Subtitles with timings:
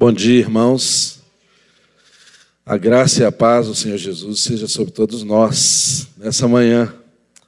[0.00, 1.20] Bom dia, irmãos.
[2.64, 6.94] A graça e a paz do Senhor Jesus seja sobre todos nós nessa manhã.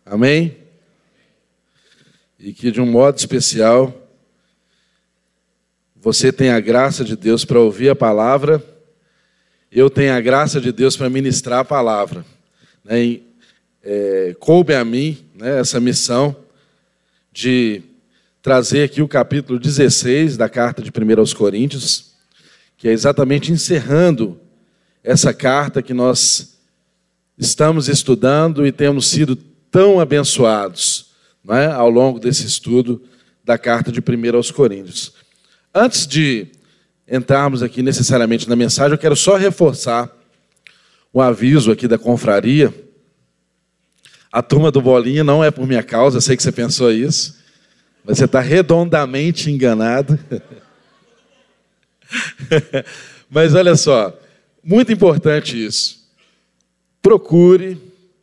[0.05, 0.59] Amém?
[2.39, 4.07] E que de um modo especial
[5.97, 8.63] você tenha a graça de Deus para ouvir a palavra,
[9.71, 12.23] eu tenho a graça de Deus para ministrar a palavra.
[12.85, 13.21] Né?
[13.83, 16.37] é, coube a mim né, essa missão
[17.33, 17.81] de
[18.43, 22.12] trazer aqui o capítulo 16 da carta de 1 aos Coríntios
[22.83, 24.41] que é exatamente encerrando
[25.05, 26.59] essa carta que nós
[27.39, 29.37] estamos estudando e temos sido
[29.71, 31.13] tão abençoados
[31.49, 31.67] é?
[31.67, 33.01] ao longo desse estudo
[33.45, 35.13] da carta de 1 aos Coríntios.
[35.73, 36.49] Antes de
[37.09, 40.11] entrarmos aqui necessariamente na mensagem, eu quero só reforçar
[41.15, 42.75] um aviso aqui da confraria.
[44.33, 47.39] A turma do Bolinha não é por minha causa, eu sei que você pensou isso,
[48.05, 50.19] mas você está redondamente enganado.
[53.31, 54.17] Mas olha só,
[54.63, 56.03] muito importante isso.
[57.01, 57.79] Procure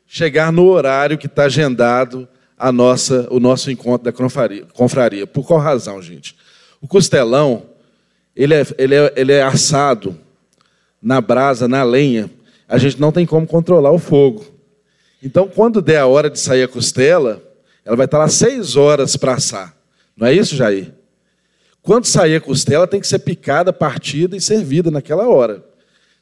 [0.07, 2.27] chegar no horário que está agendado
[2.57, 5.27] a nossa, o nosso encontro da confraria.
[5.27, 6.35] Por qual razão, gente?
[6.81, 7.63] O costelão,
[8.35, 10.17] ele é, ele, é, ele é assado
[11.01, 12.29] na brasa, na lenha.
[12.67, 14.45] A gente não tem como controlar o fogo.
[15.21, 17.41] Então, quando der a hora de sair a costela,
[17.83, 19.75] ela vai estar lá seis horas para assar.
[20.15, 20.93] Não é isso, Jair?
[21.81, 25.63] Quando sair a costela, tem que ser picada, partida e servida naquela hora.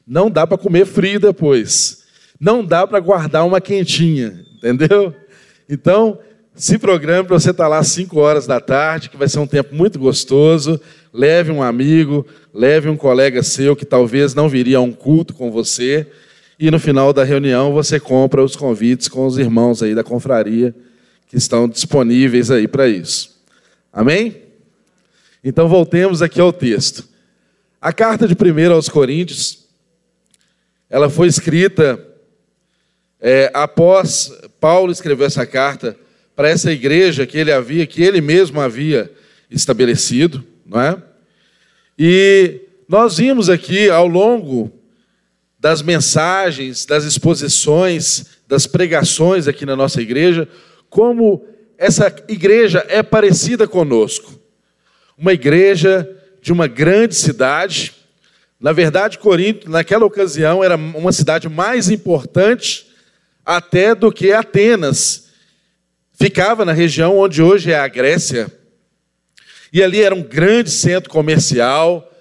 [0.06, 2.04] Não dá para comer frio depois.
[2.40, 5.14] Não dá para guardar uma quentinha, entendeu?
[5.68, 6.18] Então,
[6.54, 9.38] se programe para você estar tá lá às 5 horas da tarde, que vai ser
[9.38, 10.80] um tempo muito gostoso.
[11.12, 15.50] Leve um amigo, leve um colega seu que talvez não viria a um culto com
[15.50, 16.06] você.
[16.58, 20.74] E no final da reunião você compra os convites com os irmãos aí da confraria
[21.28, 23.38] que estão disponíveis aí para isso.
[23.92, 24.47] Amém?
[25.42, 27.08] Então voltemos aqui ao texto.
[27.80, 29.66] A carta de 1 aos Coríntios,
[30.90, 32.04] ela foi escrita
[33.20, 35.96] é, após Paulo escreveu essa carta
[36.34, 39.12] para essa igreja que ele havia, que ele mesmo havia
[39.50, 41.02] estabelecido, não é?
[41.98, 44.72] E nós vimos aqui ao longo
[45.58, 50.48] das mensagens, das exposições, das pregações aqui na nossa igreja,
[50.88, 51.44] como
[51.76, 54.37] essa igreja é parecida conosco
[55.18, 56.08] uma igreja
[56.40, 57.92] de uma grande cidade.
[58.60, 62.86] Na verdade, Corinto, naquela ocasião, era uma cidade mais importante
[63.44, 65.28] até do que Atenas.
[66.12, 68.52] Ficava na região onde hoje é a Grécia.
[69.72, 72.12] E ali era um grande centro comercial,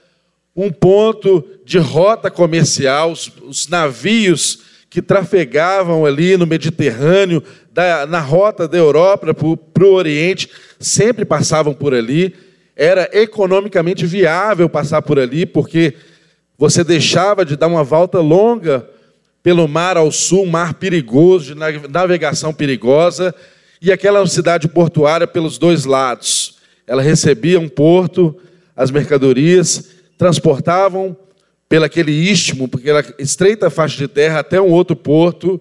[0.55, 8.19] um ponto de rota comercial, os, os navios que trafegavam ali no Mediterrâneo, da, na
[8.19, 10.49] rota da Europa para o Oriente,
[10.79, 12.33] sempre passavam por ali
[12.77, 15.95] era economicamente viável passar por ali, porque
[16.55, 18.87] você deixava de dar uma volta longa
[19.41, 23.33] pelo mar ao sul, um mar perigoso, de navegação perigosa,
[23.81, 26.57] e aquela cidade portuária pelos dois lados.
[26.85, 28.35] Ela recebia um porto,
[28.75, 31.17] as mercadorias transportavam
[31.67, 35.59] pelaquele istmo, pela estreita faixa de terra até um outro porto,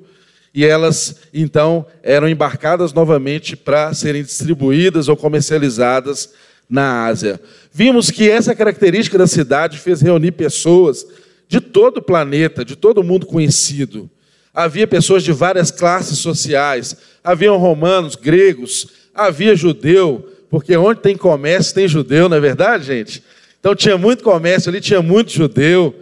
[0.54, 6.30] e elas então eram embarcadas novamente para serem distribuídas ou comercializadas
[6.68, 7.40] na Ásia.
[7.72, 11.06] Vimos que essa característica da cidade fez reunir pessoas
[11.48, 14.10] de todo o planeta, de todo o mundo conhecido.
[14.52, 21.74] Havia pessoas de várias classes sociais, haviam romanos, gregos, havia judeu, porque onde tem comércio
[21.74, 23.22] tem judeu, não é verdade, gente?
[23.60, 25.94] Então tinha muito comércio ali, tinha muito judeu,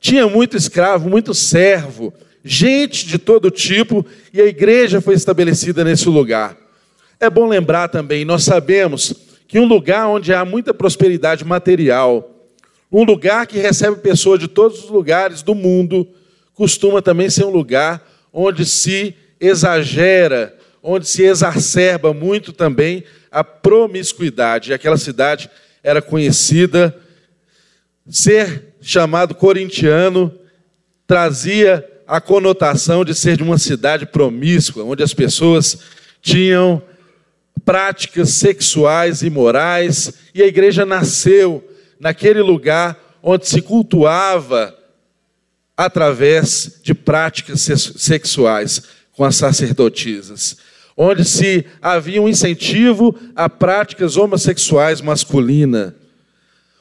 [0.00, 6.08] tinha muito escravo, muito servo, gente de todo tipo, e a igreja foi estabelecida nesse
[6.08, 6.56] lugar.
[7.18, 9.14] É bom lembrar também, nós sabemos
[9.50, 12.48] que um lugar onde há muita prosperidade material,
[12.90, 16.06] um lugar que recebe pessoas de todos os lugares do mundo,
[16.54, 24.70] costuma também ser um lugar onde se exagera, onde se exacerba muito também a promiscuidade.
[24.70, 25.50] E aquela cidade
[25.82, 26.96] era conhecida,
[28.08, 30.32] ser chamado corintiano
[31.08, 35.76] trazia a conotação de ser de uma cidade promíscua, onde as pessoas
[36.22, 36.80] tinham
[37.70, 41.62] práticas sexuais e morais, e a igreja nasceu
[42.00, 44.76] naquele lugar onde se cultuava
[45.76, 48.82] através de práticas sexuais
[49.12, 50.56] com as sacerdotisas,
[50.96, 55.92] onde se havia um incentivo a práticas homossexuais masculinas.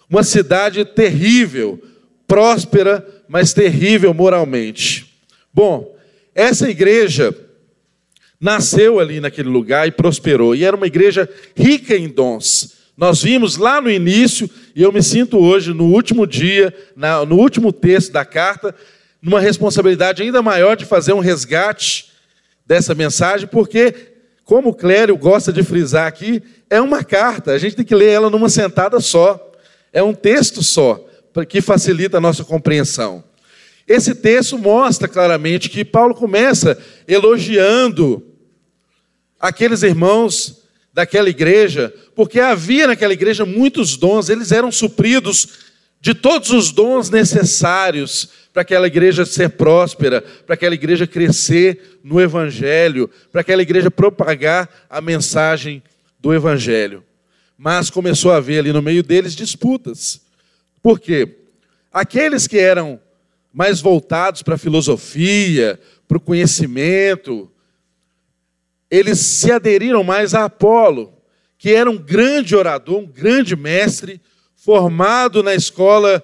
[0.10, 1.80] Uma cidade terrível,
[2.26, 5.06] próspera, mas terrível moralmente.
[5.54, 5.96] Bom,
[6.34, 7.32] essa igreja
[8.40, 10.56] nasceu ali naquele lugar e prosperou.
[10.56, 12.78] E era uma igreja rica em dons.
[12.96, 17.38] Nós vimos lá no início, e eu me sinto hoje, no último dia, na, no
[17.38, 18.76] último texto da carta,
[19.22, 22.10] numa responsabilidade ainda maior de fazer um resgate
[22.66, 23.94] dessa mensagem, porque,
[24.44, 28.10] como o Clério gosta de frisar aqui, é uma carta, a gente tem que ler
[28.10, 29.50] ela numa sentada só,
[29.94, 31.04] é um texto só,
[31.48, 33.24] que facilita a nossa compreensão.
[33.88, 36.78] Esse texto mostra claramente que Paulo começa
[37.08, 38.29] elogiando
[39.40, 40.64] aqueles irmãos
[40.94, 45.70] daquela igreja, porque havia naquela igreja muitos dons, eles eram supridos
[46.02, 52.20] de todos os dons necessários para aquela igreja ser próspera, para aquela igreja crescer no
[52.20, 55.84] Evangelho, para aquela igreja propagar a mensagem
[56.20, 57.04] do Evangelho.
[57.58, 60.22] Mas começou a haver ali no meio deles disputas.
[60.82, 61.38] Por quê?
[61.92, 63.00] Aqueles que eram
[63.54, 67.52] mais voltados para a filosofia, para o conhecimento,
[68.90, 71.14] eles se aderiram mais a Apolo,
[71.58, 74.22] que era um grande orador, um grande mestre,
[74.56, 76.24] formado na escola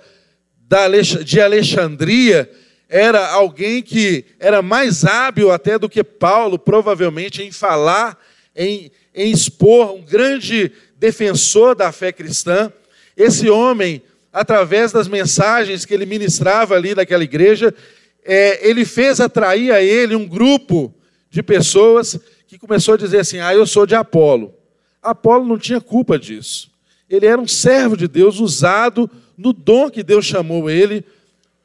[1.24, 2.50] de Alexandria,
[2.88, 8.18] era alguém que era mais hábil até do que Paulo, provavelmente, em falar,
[8.56, 12.72] em, em expor, um grande defensor da fé cristã.
[13.18, 14.02] Esse homem,
[14.32, 17.74] através das mensagens que ele ministrava ali naquela igreja,
[18.24, 20.94] é, ele fez atrair a ele um grupo
[21.30, 22.20] de pessoas
[22.56, 24.54] que começou a dizer assim: Ah, eu sou de Apolo.
[25.02, 26.72] Apolo não tinha culpa disso.
[27.10, 31.04] Ele era um servo de Deus usado no dom que Deus chamou ele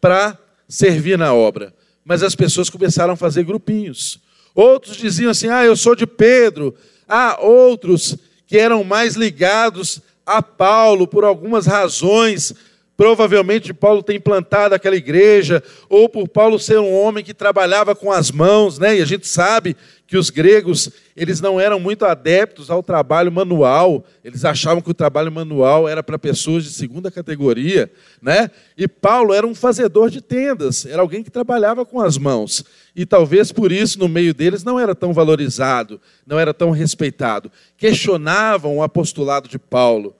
[0.00, 0.36] para
[0.68, 1.72] servir na obra.
[2.04, 4.18] Mas as pessoas começaram a fazer grupinhos.
[4.54, 6.74] Outros diziam assim: Ah, eu sou de Pedro.
[7.08, 8.16] Ah, outros
[8.46, 12.52] que eram mais ligados a Paulo por algumas razões
[13.00, 18.12] Provavelmente Paulo tem implantado aquela igreja, ou por Paulo ser um homem que trabalhava com
[18.12, 18.98] as mãos, né?
[18.98, 19.74] E a gente sabe
[20.06, 24.04] que os gregos, eles não eram muito adeptos ao trabalho manual.
[24.22, 28.50] Eles achavam que o trabalho manual era para pessoas de segunda categoria, né?
[28.76, 32.62] E Paulo era um fazedor de tendas, era alguém que trabalhava com as mãos.
[32.94, 37.50] E talvez por isso no meio deles não era tão valorizado, não era tão respeitado.
[37.78, 40.14] Questionavam o apostolado de Paulo.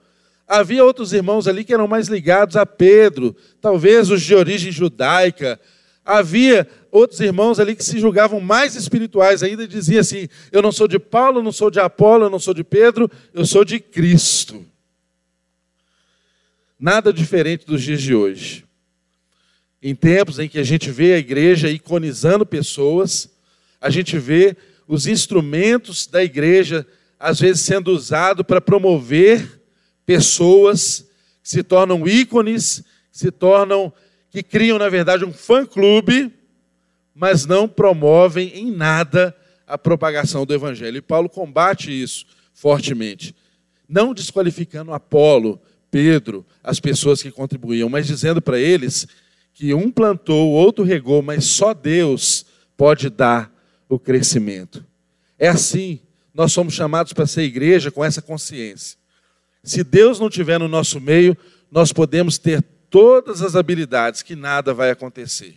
[0.50, 5.60] Havia outros irmãos ali que eram mais ligados a Pedro, talvez os de origem judaica.
[6.04, 10.72] Havia outros irmãos ali que se julgavam mais espirituais ainda e diziam assim: Eu não
[10.72, 13.78] sou de Paulo, não sou de Apolo, eu não sou de Pedro, eu sou de
[13.78, 14.66] Cristo.
[16.76, 18.64] Nada diferente dos dias de hoje.
[19.80, 23.30] Em tempos em que a gente vê a igreja iconizando pessoas,
[23.80, 24.56] a gente vê
[24.88, 26.84] os instrumentos da igreja,
[27.20, 29.59] às vezes, sendo usados para promover
[30.10, 31.08] pessoas
[31.40, 33.92] que se tornam ícones, que se tornam,
[34.28, 36.32] que criam, na verdade, um fã-clube,
[37.14, 39.32] mas não promovem em nada
[39.68, 40.96] a propagação do Evangelho.
[40.96, 43.36] E Paulo combate isso fortemente,
[43.88, 45.60] não desqualificando Apolo,
[45.92, 49.06] Pedro, as pessoas que contribuíam, mas dizendo para eles
[49.54, 52.44] que um plantou, o outro regou, mas só Deus
[52.76, 53.48] pode dar
[53.88, 54.84] o crescimento.
[55.38, 56.00] É assim,
[56.34, 58.98] nós somos chamados para ser igreja com essa consciência.
[59.62, 61.36] Se Deus não estiver no nosso meio,
[61.70, 65.56] nós podemos ter todas as habilidades que nada vai acontecer.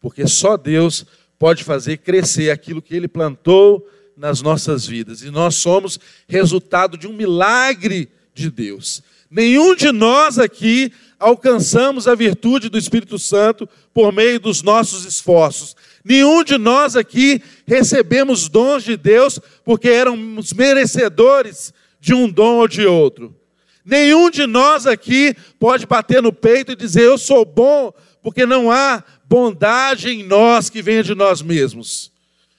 [0.00, 1.04] Porque só Deus
[1.38, 3.86] pode fazer crescer aquilo que Ele plantou
[4.16, 5.22] nas nossas vidas.
[5.22, 5.98] E nós somos
[6.28, 9.02] resultado de um milagre de Deus.
[9.30, 15.76] Nenhum de nós aqui alcançamos a virtude do Espírito Santo por meio dos nossos esforços.
[16.04, 22.68] Nenhum de nós aqui recebemos dons de Deus porque éramos merecedores de um dom ou
[22.68, 23.34] de outro.
[23.84, 28.70] Nenhum de nós aqui pode bater no peito e dizer eu sou bom, porque não
[28.70, 32.12] há bondade em nós que venha de nós mesmos.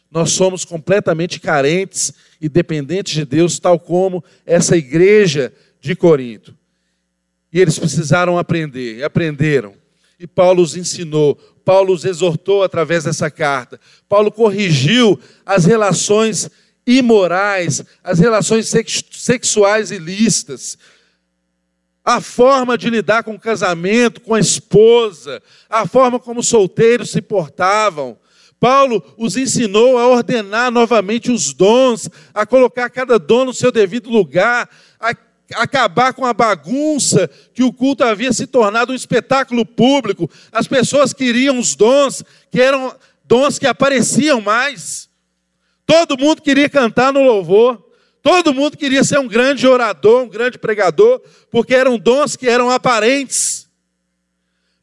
[0.09, 6.55] Nós somos completamente carentes e dependentes de Deus, tal como essa igreja de Corinto.
[7.53, 9.73] E eles precisaram aprender, e aprenderam.
[10.19, 13.79] E Paulo os ensinou, Paulo os exortou através dessa carta.
[14.09, 16.49] Paulo corrigiu as relações
[16.85, 18.73] imorais, as relações
[19.11, 20.77] sexuais ilícitas
[22.03, 27.12] a forma de lidar com o casamento, com a esposa, a forma como os solteiros
[27.12, 28.17] se portavam.
[28.60, 34.10] Paulo os ensinou a ordenar novamente os dons, a colocar cada dom no seu devido
[34.10, 35.15] lugar, a
[35.55, 40.29] acabar com a bagunça que o culto havia se tornado um espetáculo público.
[40.51, 45.10] As pessoas queriam os dons, que eram dons que apareciam mais.
[45.86, 47.90] Todo mundo queria cantar no louvor.
[48.21, 52.69] Todo mundo queria ser um grande orador, um grande pregador, porque eram dons que eram
[52.69, 53.67] aparentes.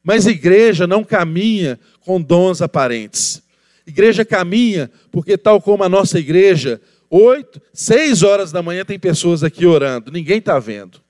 [0.03, 3.43] Mas igreja não caminha com dons aparentes.
[3.87, 9.45] Igreja caminha porque, tal como a nossa igreja, oito, seis horas da manhã tem pessoas
[9.45, 11.01] aqui orando, ninguém está vendo.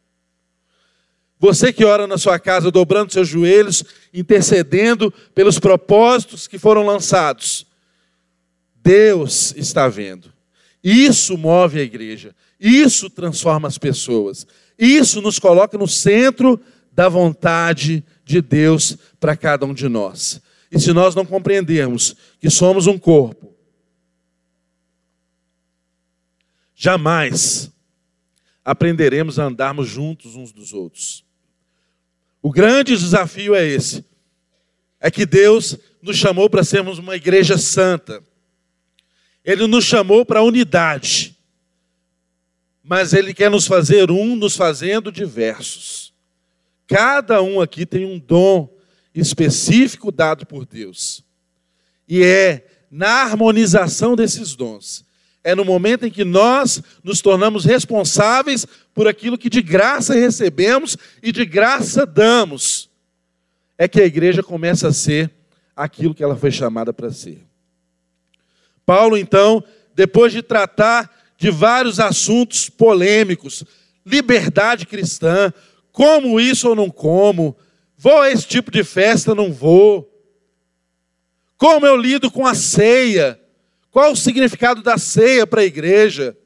[1.41, 7.65] Você que ora na sua casa, dobrando seus joelhos, intercedendo pelos propósitos que foram lançados.
[8.83, 10.33] Deus está vendo.
[10.91, 12.35] Isso move a igreja.
[12.59, 14.47] Isso transforma as pessoas.
[14.79, 16.59] Isso nos coloca no centro
[16.91, 20.41] da vontade de Deus para cada um de nós.
[20.73, 23.55] E se nós não compreendermos que somos um corpo,
[26.75, 27.71] jamais
[28.65, 31.23] aprenderemos a andarmos juntos uns dos outros.
[32.41, 34.03] O grande desafio é esse:
[34.99, 38.27] é que Deus nos chamou para sermos uma igreja santa.
[39.49, 41.35] Ele nos chamou para a unidade.
[42.85, 46.13] Mas Ele quer nos fazer um, nos fazendo diversos.
[46.87, 48.69] Cada um aqui tem um dom
[49.15, 51.25] específico dado por Deus.
[52.07, 55.03] E é na harmonização desses dons,
[55.43, 60.95] é no momento em que nós nos tornamos responsáveis por aquilo que de graça recebemos
[61.23, 62.91] e de graça damos,
[63.79, 65.31] é que a igreja começa a ser
[65.75, 67.48] aquilo que ela foi chamada para ser.
[68.89, 69.63] Paulo, então,
[69.95, 73.63] depois de tratar de vários assuntos polêmicos,
[74.05, 75.53] liberdade cristã,
[75.93, 77.55] como isso ou não como,
[78.01, 79.35] Vou a esse tipo de festa?
[79.35, 80.09] Não vou.
[81.57, 83.39] Como eu lido com a ceia?
[83.91, 86.39] Qual o significado da ceia para a igreja?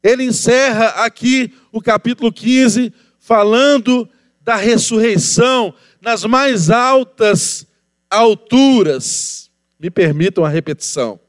[0.00, 4.08] Ele encerra aqui o capítulo 15 falando
[4.40, 7.66] da ressurreição nas mais altas
[8.08, 9.47] alturas.
[9.78, 11.20] Me permitam a repetição.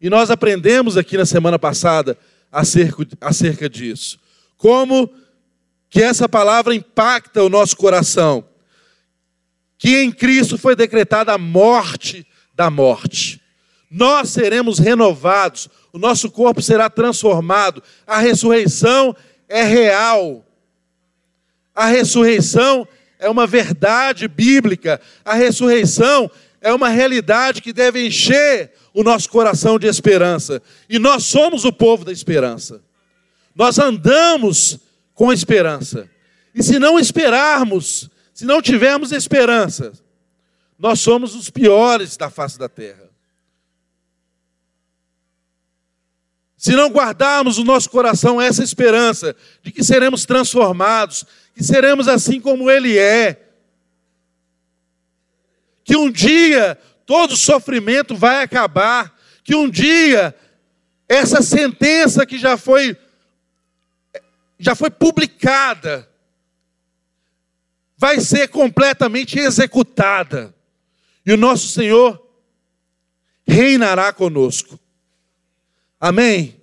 [0.00, 2.16] E nós aprendemos aqui na semana passada
[2.52, 4.18] acerca, acerca disso.
[4.56, 5.10] Como
[5.88, 8.44] que essa palavra impacta o nosso coração.
[9.78, 13.40] Que em Cristo foi decretada a morte da morte.
[13.90, 17.82] Nós seremos renovados, o nosso corpo será transformado.
[18.06, 19.14] A ressurreição
[19.48, 20.44] é real.
[21.74, 22.86] A ressurreição
[23.18, 25.00] é uma verdade bíblica.
[25.24, 26.30] A ressurreição
[26.66, 30.60] é uma realidade que deve encher o nosso coração de esperança.
[30.88, 32.82] E nós somos o povo da esperança.
[33.54, 34.80] Nós andamos
[35.14, 36.10] com esperança.
[36.52, 39.92] E se não esperarmos, se não tivermos esperança,
[40.76, 43.08] nós somos os piores da face da terra.
[46.56, 52.40] Se não guardarmos no nosso coração essa esperança de que seremos transformados, que seremos assim
[52.40, 53.45] como Ele é,
[55.86, 56.76] que um dia
[57.06, 60.34] todo sofrimento vai acabar, que um dia
[61.08, 62.98] essa sentença que já foi
[64.58, 66.08] já foi publicada,
[67.96, 70.54] vai ser completamente executada.
[71.24, 72.26] E o nosso Senhor
[73.46, 74.80] reinará conosco.
[76.00, 76.58] Amém?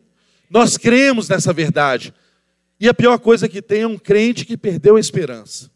[0.49, 2.13] Nós cremos nessa verdade.
[2.79, 5.72] E a pior coisa que tem é um crente que perdeu a esperança.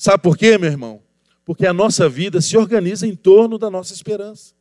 [0.00, 1.02] Sabe por quê, meu irmão?
[1.44, 4.54] Porque a nossa vida se organiza em torno da nossa esperança.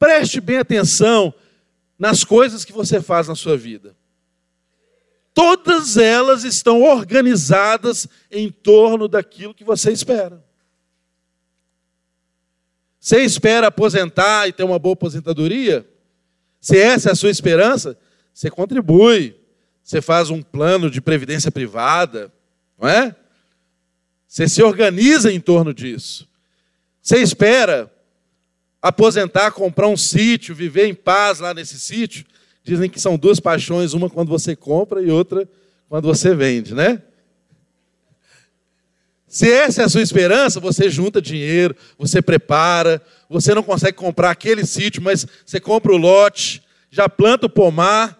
[0.00, 1.32] Preste bem atenção
[1.96, 3.96] nas coisas que você faz na sua vida.
[5.32, 10.44] Todas elas estão organizadas em torno daquilo que você espera.
[12.98, 15.88] Você espera aposentar e ter uma boa aposentadoria?
[16.60, 17.96] Se essa é a sua esperança,
[18.34, 19.36] você contribui.
[19.84, 22.32] Você faz um plano de previdência privada,
[22.76, 23.21] não é?
[24.32, 26.26] Você se organiza em torno disso.
[27.02, 27.92] Você espera
[28.80, 32.24] aposentar, comprar um sítio, viver em paz lá nesse sítio.
[32.64, 35.46] Dizem que são duas paixões, uma quando você compra e outra
[35.86, 37.02] quando você vende, né?
[39.28, 44.30] Se essa é a sua esperança, você junta dinheiro, você prepara, você não consegue comprar
[44.30, 48.18] aquele sítio, mas você compra o lote, já planta o pomar.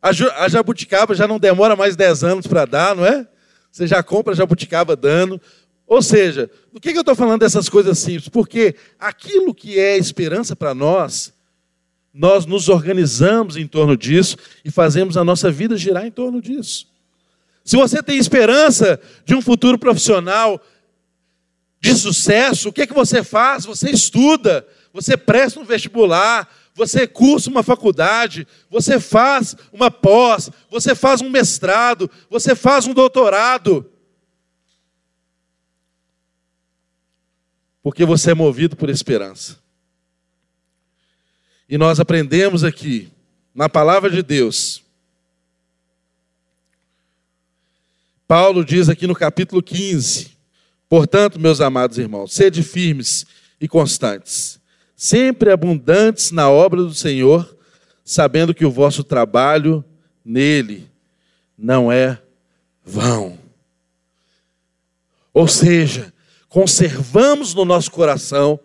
[0.00, 3.26] A jabuticaba já não demora mais 10 anos para dar, não é?
[3.74, 5.40] Você já compra jabuticaba dando.
[5.84, 8.28] Ou seja, do que eu estou falando dessas coisas simples?
[8.28, 11.34] Porque aquilo que é esperança para nós,
[12.12, 16.86] nós nos organizamos em torno disso e fazemos a nossa vida girar em torno disso.
[17.64, 20.64] Se você tem esperança de um futuro profissional
[21.80, 23.64] de sucesso, o que, é que você faz?
[23.64, 30.94] Você estuda, você presta um vestibular, você cursa uma faculdade, você faz uma pós, você
[30.94, 33.90] faz um mestrado, você faz um doutorado.
[37.84, 39.58] porque você é movido por esperança.
[41.68, 43.10] E nós aprendemos aqui,
[43.54, 44.82] na palavra de Deus,
[48.26, 50.30] Paulo diz aqui no capítulo 15:
[50.88, 53.26] Portanto, meus amados irmãos, sede firmes
[53.60, 54.58] e constantes,
[54.96, 57.56] sempre abundantes na obra do Senhor,
[58.04, 59.84] sabendo que o vosso trabalho
[60.24, 60.90] nele
[61.56, 62.18] não é
[62.84, 63.38] vão.
[65.32, 66.12] Ou seja,
[66.48, 68.60] conservamos no nosso coração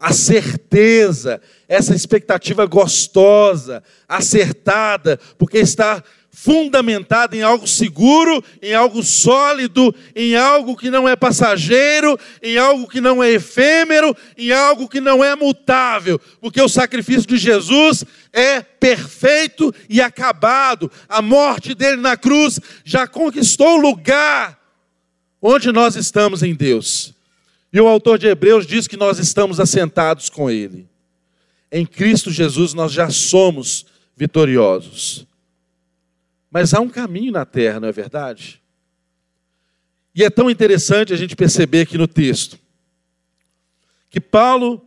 [0.00, 9.94] a certeza, essa expectativa gostosa, acertada, porque está fundamentada em algo seguro, em algo sólido,
[10.14, 15.00] em algo que não é passageiro, em algo que não é efêmero, em algo que
[15.00, 20.90] não é mutável, porque o sacrifício de Jesus é perfeito e acabado.
[21.08, 24.58] A morte dele na cruz já conquistou o lugar
[25.42, 27.12] onde nós estamos em Deus.
[27.72, 30.88] E o autor de Hebreus diz que nós estamos assentados com Ele.
[31.70, 35.26] Em Cristo Jesus nós já somos vitoriosos.
[36.50, 38.60] Mas há um caminho na terra, não é verdade?
[40.14, 42.58] E é tão interessante a gente perceber aqui no texto
[44.10, 44.84] que Paulo,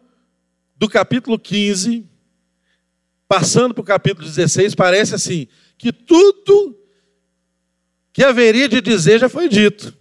[0.76, 2.06] do capítulo 15,
[3.26, 6.78] passando para o capítulo 16, parece assim: que tudo
[8.12, 9.98] que haveria de dizer já foi dito.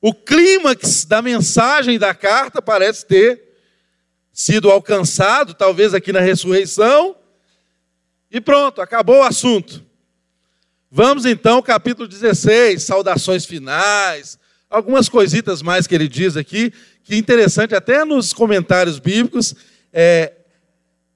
[0.00, 3.42] O clímax da mensagem da carta parece ter
[4.32, 7.14] sido alcançado, talvez aqui na ressurreição,
[8.30, 9.84] e pronto, acabou o assunto.
[10.92, 14.36] Vamos então capítulo 16, saudações finais,
[14.68, 16.72] algumas coisitas mais que ele diz aqui,
[17.04, 19.54] que interessante, até nos comentários bíblicos,
[19.92, 20.32] é,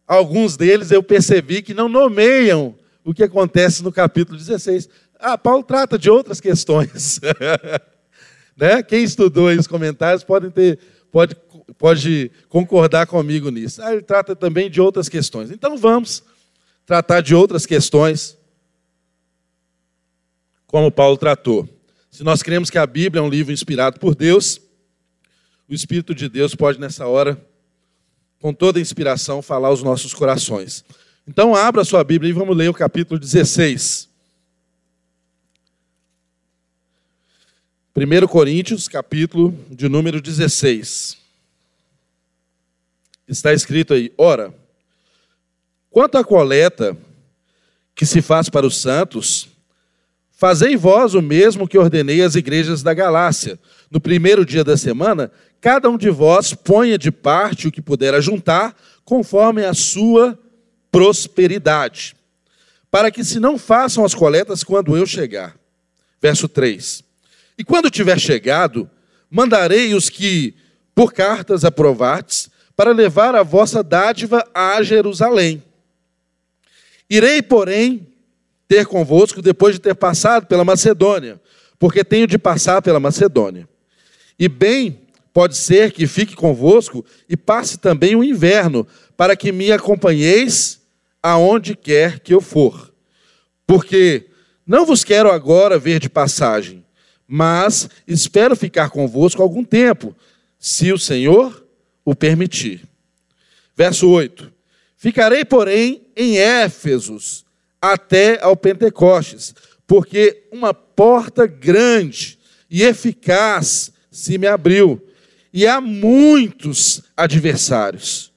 [0.07, 4.89] alguns deles eu percebi que não nomeiam o que acontece no capítulo 16.
[5.19, 7.21] Ah, Paulo trata de outras questões.
[8.57, 8.85] Né?
[8.85, 10.79] Quem estudou aí os comentários pode, ter,
[11.11, 11.35] pode,
[11.77, 13.83] pode concordar comigo nisso.
[13.83, 15.51] Ah, ele trata também de outras questões.
[15.51, 16.23] Então vamos
[16.87, 18.39] tratar de outras questões,
[20.75, 21.69] como Paulo tratou.
[22.11, 24.61] Se nós cremos que a Bíblia é um livro inspirado por Deus,
[25.69, 27.41] o Espírito de Deus pode, nessa hora,
[28.41, 30.85] com toda a inspiração, falar aos nossos corações.
[31.29, 34.09] Então, abra a sua Bíblia e vamos ler o capítulo 16.
[37.95, 41.17] 1 Coríntios, capítulo de número 16.
[43.29, 44.53] Está escrito aí: Ora,
[45.89, 46.97] quanto à coleta
[47.95, 49.54] que se faz para os santos,
[50.37, 53.59] fazei vós o mesmo que ordenei às igrejas da Galácia.
[53.91, 58.15] No primeiro dia da semana, cada um de vós ponha de parte o que puder
[58.15, 60.39] ajuntar, conforme a sua
[60.91, 62.15] prosperidade,
[62.91, 65.57] para que se não façam as coletas quando eu chegar.
[66.21, 67.03] Verso 3.
[67.59, 68.89] E quando tiver chegado,
[69.31, 70.55] mandarei os que,
[70.95, 75.63] por cartas aprovates, para levar a vossa dádiva a Jerusalém.
[77.09, 78.07] Irei, porém,
[78.75, 81.41] ter convosco depois de ter passado pela Macedônia,
[81.79, 83.69] porque tenho de passar pela Macedônia.
[84.37, 84.99] E bem
[85.33, 88.85] pode ser que fique convosco e passe também o inverno,
[89.17, 90.81] para que me acompanheis
[91.23, 92.93] aonde quer que eu for.
[93.65, 94.27] Porque
[94.67, 96.85] não vos quero agora ver de passagem,
[97.29, 100.17] mas espero ficar convosco algum tempo,
[100.59, 101.65] se o Senhor
[102.05, 102.83] o permitir.
[103.77, 104.53] Verso 8:
[104.97, 107.45] Ficarei, porém, em Éfesos
[107.93, 109.55] até ao Pentecostes,
[109.87, 112.39] porque uma porta grande
[112.71, 115.07] e eficaz se me abriu,
[115.53, 118.33] e há muitos adversários.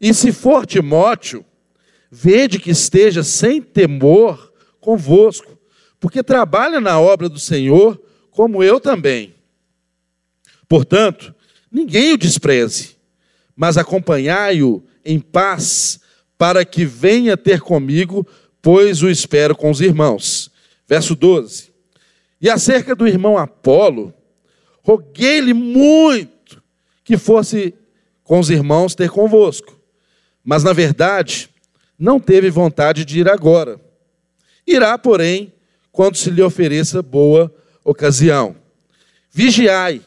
[0.00, 1.44] E se for Timóteo,
[2.10, 5.58] vede que esteja sem temor convosco,
[5.98, 8.00] porque trabalha na obra do Senhor
[8.30, 9.34] como eu também.
[10.68, 11.34] Portanto,
[11.70, 12.96] ninguém o despreze,
[13.56, 16.00] mas acompanhai-o em paz,
[16.36, 18.26] para que venha ter comigo,
[18.62, 20.50] pois o espero com os irmãos.
[20.88, 21.72] Verso 12.
[22.40, 24.14] E acerca do irmão Apolo,
[24.82, 26.62] roguei-lhe muito
[27.04, 27.74] que fosse
[28.24, 29.78] com os irmãos ter convosco,
[30.44, 31.50] mas na verdade
[31.98, 33.80] não teve vontade de ir agora.
[34.66, 35.52] Irá, porém,
[35.90, 37.52] quando se lhe ofereça boa
[37.84, 38.56] ocasião.
[39.30, 40.00] Vigiai,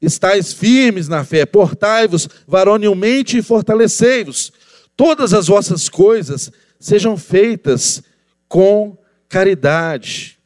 [0.00, 4.52] estáis firmes na fé, portai-vos varonilmente e fortalecei-vos.
[4.96, 8.02] Todas as vossas coisas sejam feitas
[8.48, 8.96] com
[9.28, 10.38] caridade.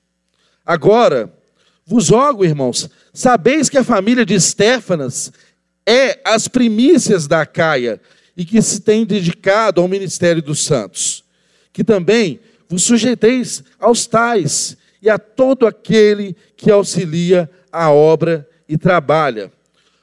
[0.65, 1.33] Agora,
[1.85, 5.33] vos rogo, irmãos, sabeis que a família de Estéfanas
[5.87, 8.01] é as primícias da Caia
[8.37, 11.25] e que se tem dedicado ao ministério dos santos.
[11.73, 18.79] Que também vos sujeiteis aos tais e a todo aquele que auxilia a obra e
[18.79, 19.53] trabalha.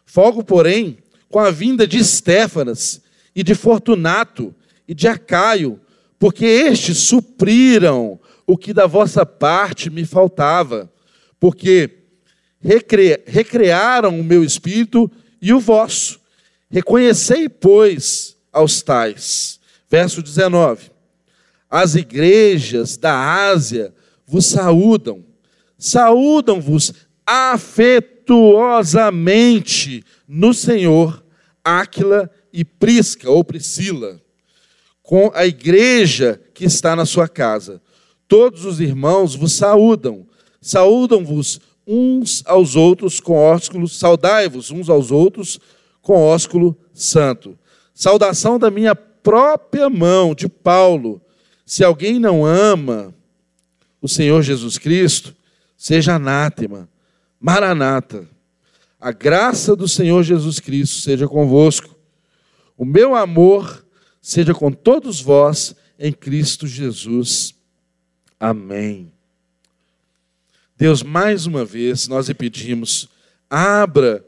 [0.06, 0.98] Fogo, porém,
[1.30, 3.02] com a vinda de Estéfanas
[3.36, 4.54] e de Fortunato
[4.88, 5.80] e de Acaio,
[6.20, 10.92] porque estes supriram o que da vossa parte me faltava,
[11.40, 12.00] porque
[12.60, 13.24] recre...
[13.26, 15.10] recrearam o meu espírito
[15.42, 16.20] e o vosso.
[16.70, 19.62] Reconhecei, pois, aos tais.
[19.90, 20.92] Verso 19.
[21.70, 23.94] as igrejas da Ásia
[24.28, 25.24] vos saúdam.
[25.78, 26.92] Saúdam-vos
[27.26, 31.24] afetuosamente no Senhor
[31.64, 34.20] Áquila e Prisca, ou Priscila,
[35.10, 37.82] com a igreja que está na sua casa.
[38.28, 40.28] Todos os irmãos vos saúdam.
[40.62, 45.60] Saúdam-vos uns aos outros com ósculo, saudai-vos uns aos outros
[46.00, 47.58] com ósculo santo.
[47.92, 51.20] Saudação da minha própria mão, de Paulo.
[51.66, 53.12] Se alguém não ama
[54.00, 55.36] o Senhor Jesus Cristo,
[55.76, 56.88] seja anátema,
[57.40, 58.30] maranata.
[59.02, 61.96] A graça do Senhor Jesus Cristo seja convosco.
[62.78, 63.89] O meu amor
[64.22, 67.54] seja com todos vós em Cristo Jesus.
[68.40, 69.12] Amém.
[70.78, 73.10] Deus, mais uma vez, nós lhe pedimos,
[73.50, 74.26] abra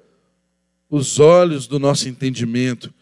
[0.89, 2.93] os olhos do nosso entendimento,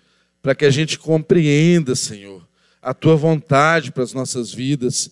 [0.41, 2.47] para que a gente compreenda, Senhor,
[2.81, 5.09] a tua vontade para as nossas vidas,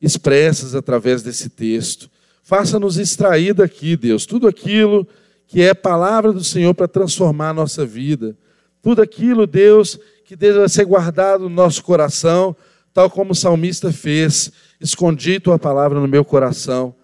[0.00, 2.10] expressas através desse texto.
[2.42, 5.08] Faça-nos extrair daqui, Deus, tudo aquilo
[5.46, 8.36] que é palavra do Senhor para transformar a nossa vida.
[8.82, 9.98] Tudo aquilo, Deus,
[10.30, 12.56] que deve ser guardado no nosso coração,
[12.94, 14.52] tal como o salmista fez.
[14.80, 16.94] Escondi tua palavra no meu coração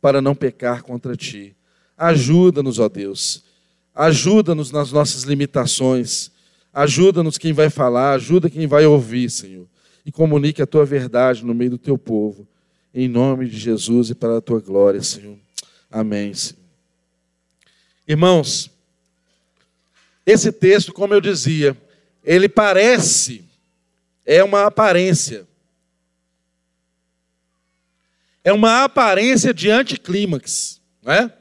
[0.00, 1.54] para não pecar contra ti.
[1.94, 3.44] Ajuda-nos, ó Deus.
[3.94, 6.30] Ajuda-nos nas nossas limitações.
[6.72, 9.66] Ajuda-nos quem vai falar, ajuda quem vai ouvir, Senhor.
[10.06, 12.48] E comunique a tua verdade no meio do teu povo.
[12.94, 15.36] Em nome de Jesus e para a tua glória, Senhor.
[15.90, 16.62] Amém, Senhor.
[18.08, 18.70] Irmãos,
[20.24, 21.76] esse texto, como eu dizia,
[22.24, 23.44] ele parece,
[24.24, 25.48] é uma aparência
[28.42, 30.80] é uma aparência de anticlímax.
[31.02, 31.32] Né?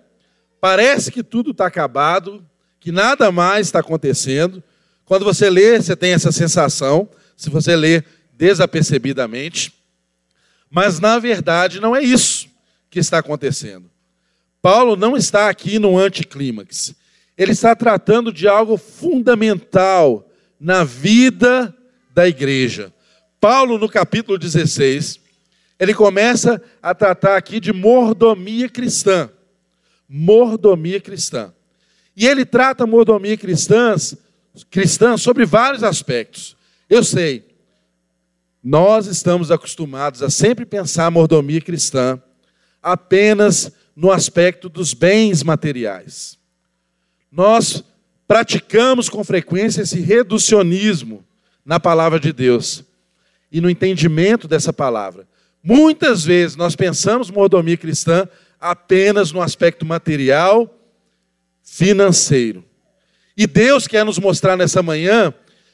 [0.60, 2.46] Parece que tudo está acabado,
[2.80, 4.64] que nada mais está acontecendo.
[5.06, 9.74] Quando você lê, você tem essa sensação, se você lê desapercebidamente.
[10.70, 12.48] Mas, na verdade, não é isso
[12.90, 13.90] que está acontecendo.
[14.62, 16.94] Paulo não está aqui no anticlímax.
[17.38, 20.29] Ele está tratando de algo fundamental
[20.60, 21.76] na vida
[22.14, 22.94] da igreja.
[23.40, 25.20] Paulo, no capítulo 16,
[25.80, 29.30] ele começa a tratar aqui de mordomia cristã.
[30.08, 31.54] Mordomia cristã.
[32.16, 33.96] E ele trata mordomia cristã,
[34.70, 36.58] cristã sobre vários aspectos.
[36.90, 37.48] Eu sei,
[38.62, 42.22] nós estamos acostumados a sempre pensar mordomia cristã
[42.84, 46.38] apenas no aspecto dos bens materiais.
[47.32, 47.84] Nós
[48.30, 51.26] praticamos com frequência esse reducionismo
[51.66, 52.84] na palavra de Deus
[53.52, 55.28] e no entendimento dessa palavra.
[55.64, 58.30] Muitas vezes nós pensamos mordomia cristã
[58.62, 60.80] apenas no aspecto material,
[61.64, 62.64] financeiro.
[63.36, 65.34] E Deus quer nos mostrar nessa manhã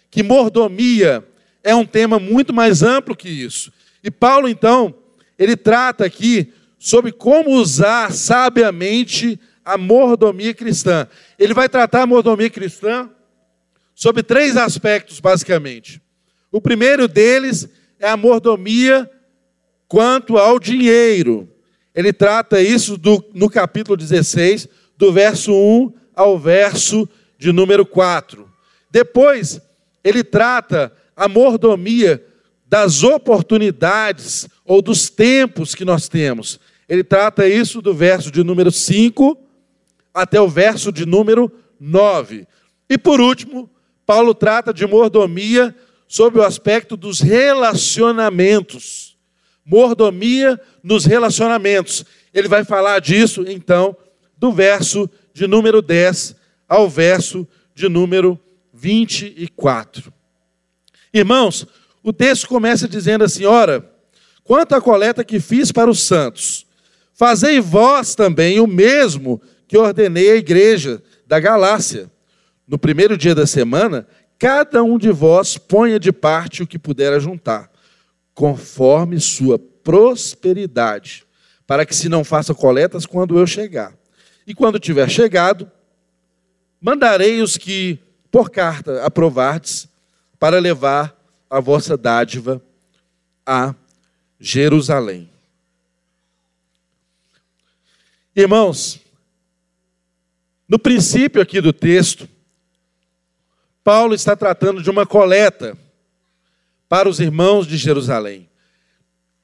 [0.09, 1.27] que mordomia
[1.61, 3.69] é um tema muito mais amplo que isso.
[4.01, 4.95] E Paulo, então,
[5.37, 11.07] ele trata aqui sobre como usar sabiamente a mordomia cristã.
[11.39, 13.09] Ele vai tratar a mordomia cristã
[13.95, 15.99] sobre três aspectos, basicamente.
[16.51, 17.67] O primeiro deles
[17.99, 19.09] é a mordomia
[19.87, 21.49] quanto ao dinheiro.
[21.95, 28.49] Ele trata isso do, no capítulo 16, do verso 1 ao verso de número 4.
[28.91, 29.59] Depois,
[30.03, 32.23] ele trata a mordomia
[32.67, 36.59] das oportunidades ou dos tempos que nós temos.
[36.87, 39.44] Ele trata isso do verso de número 5
[40.15, 42.47] até o verso de número 9.
[42.89, 43.69] E por último,
[44.05, 45.75] Paulo trata de mordomia
[46.07, 49.15] sob o aspecto dos relacionamentos
[49.65, 52.05] mordomia nos relacionamentos.
[52.31, 53.97] Ele vai falar disso, então,
[54.37, 56.35] do verso de número 10
[56.69, 58.39] ao verso de número
[58.71, 60.13] 24.
[61.11, 61.65] Irmãos,
[62.03, 63.89] o texto começa dizendo assim: Ora,
[64.43, 66.65] quanto à coleta que fiz para os santos,
[67.13, 72.11] fazei vós também o mesmo que ordenei à igreja da Galácia.
[72.67, 77.19] No primeiro dia da semana, cada um de vós ponha de parte o que puder
[77.19, 77.71] juntar
[78.33, 81.25] conforme sua prosperidade,
[81.65, 83.93] para que se não faça coletas quando eu chegar.
[84.45, 85.71] E quando tiver chegado,
[86.81, 87.97] mandarei os que
[88.29, 89.87] por carta aprovardes
[90.37, 91.17] para levar
[91.49, 92.61] a vossa dádiva
[93.45, 93.73] a
[94.39, 95.29] Jerusalém.
[98.35, 98.99] Irmãos,
[100.67, 102.27] no princípio aqui do texto,
[103.83, 105.77] Paulo está tratando de uma coleta
[106.89, 108.49] para os irmãos de Jerusalém.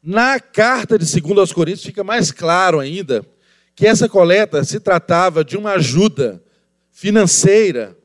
[0.02, 3.24] Na carta de 2 aos Coríntios fica mais claro ainda
[3.76, 6.44] que essa coleta se tratava de uma ajuda
[6.92, 7.96] financeira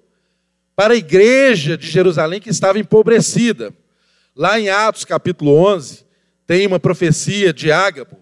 [0.74, 3.72] para a igreja de Jerusalém que estava empobrecida.
[4.34, 6.04] Lá em Atos capítulo 11,
[6.46, 8.18] tem uma profecia de Ágabo,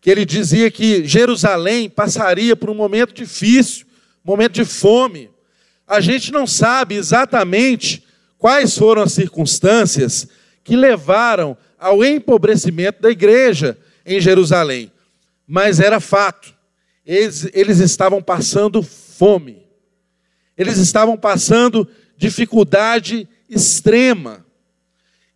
[0.00, 3.86] que ele dizia que Jerusalém passaria por um momento difícil,
[4.24, 5.30] momento de fome.
[5.86, 8.04] A gente não sabe exatamente
[8.38, 10.28] quais foram as circunstâncias
[10.64, 14.92] que levaram ao empobrecimento da igreja em Jerusalém,
[15.46, 16.54] mas era fato,
[17.04, 19.66] eles, eles estavam passando fome,
[20.56, 24.46] eles estavam passando dificuldade extrema.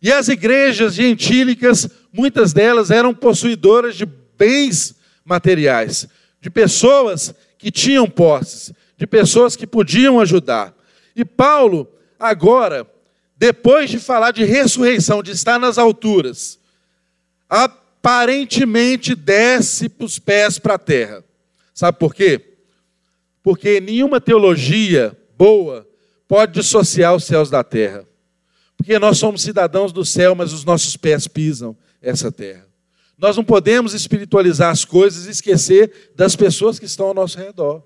[0.01, 4.95] E as igrejas gentílicas, muitas delas eram possuidoras de bens
[5.25, 6.07] materiais,
[6.39, 10.75] de pessoas que tinham posses, de pessoas que podiam ajudar.
[11.15, 11.87] E Paulo,
[12.19, 12.85] agora,
[13.37, 16.59] depois de falar de ressurreição, de estar nas alturas,
[17.49, 21.23] aparentemente desce os pés para a terra.
[21.73, 22.57] Sabe por quê?
[23.43, 25.87] Porque nenhuma teologia boa
[26.27, 28.05] pode dissociar os céus da terra.
[28.75, 32.66] Porque nós somos cidadãos do céu, mas os nossos pés pisam essa terra.
[33.17, 37.83] Nós não podemos espiritualizar as coisas e esquecer das pessoas que estão ao nosso redor.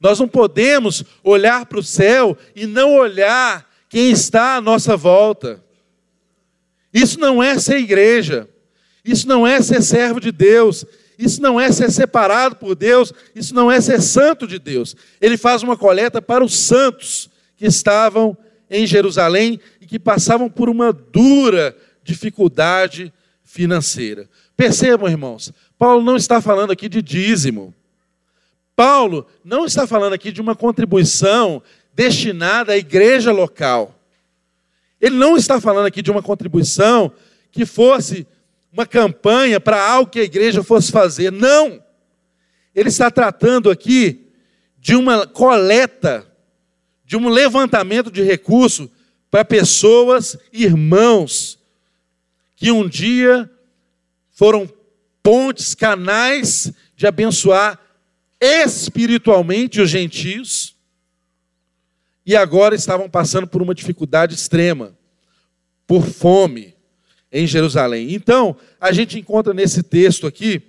[0.00, 5.62] Nós não podemos olhar para o céu e não olhar quem está à nossa volta.
[6.92, 8.48] Isso não é ser igreja.
[9.04, 10.84] Isso não é ser servo de Deus.
[11.18, 13.12] Isso não é ser separado por Deus.
[13.34, 14.96] Isso não é ser santo de Deus.
[15.20, 18.36] Ele faz uma coleta para os santos que estavam
[18.70, 23.12] em Jerusalém e que passavam por uma dura dificuldade
[23.44, 24.28] financeira.
[24.56, 27.74] Percebam, irmãos, Paulo não está falando aqui de dízimo.
[28.74, 31.62] Paulo não está falando aqui de uma contribuição
[31.94, 33.94] destinada à igreja local.
[35.00, 37.12] Ele não está falando aqui de uma contribuição
[37.50, 38.26] que fosse
[38.72, 41.30] uma campanha para algo que a igreja fosse fazer.
[41.32, 41.82] Não.
[42.74, 44.30] Ele está tratando aqui
[44.78, 46.26] de uma coleta
[47.04, 48.88] de um levantamento de recursos
[49.30, 51.58] para pessoas, irmãos,
[52.56, 53.50] que um dia
[54.36, 54.70] foram
[55.22, 57.80] pontes, canais de abençoar
[58.38, 60.76] espiritualmente os gentios
[62.24, 64.94] e agora estavam passando por uma dificuldade extrema,
[65.86, 66.74] por fome
[67.32, 68.12] em Jerusalém.
[68.12, 70.62] Então, a gente encontra nesse texto aqui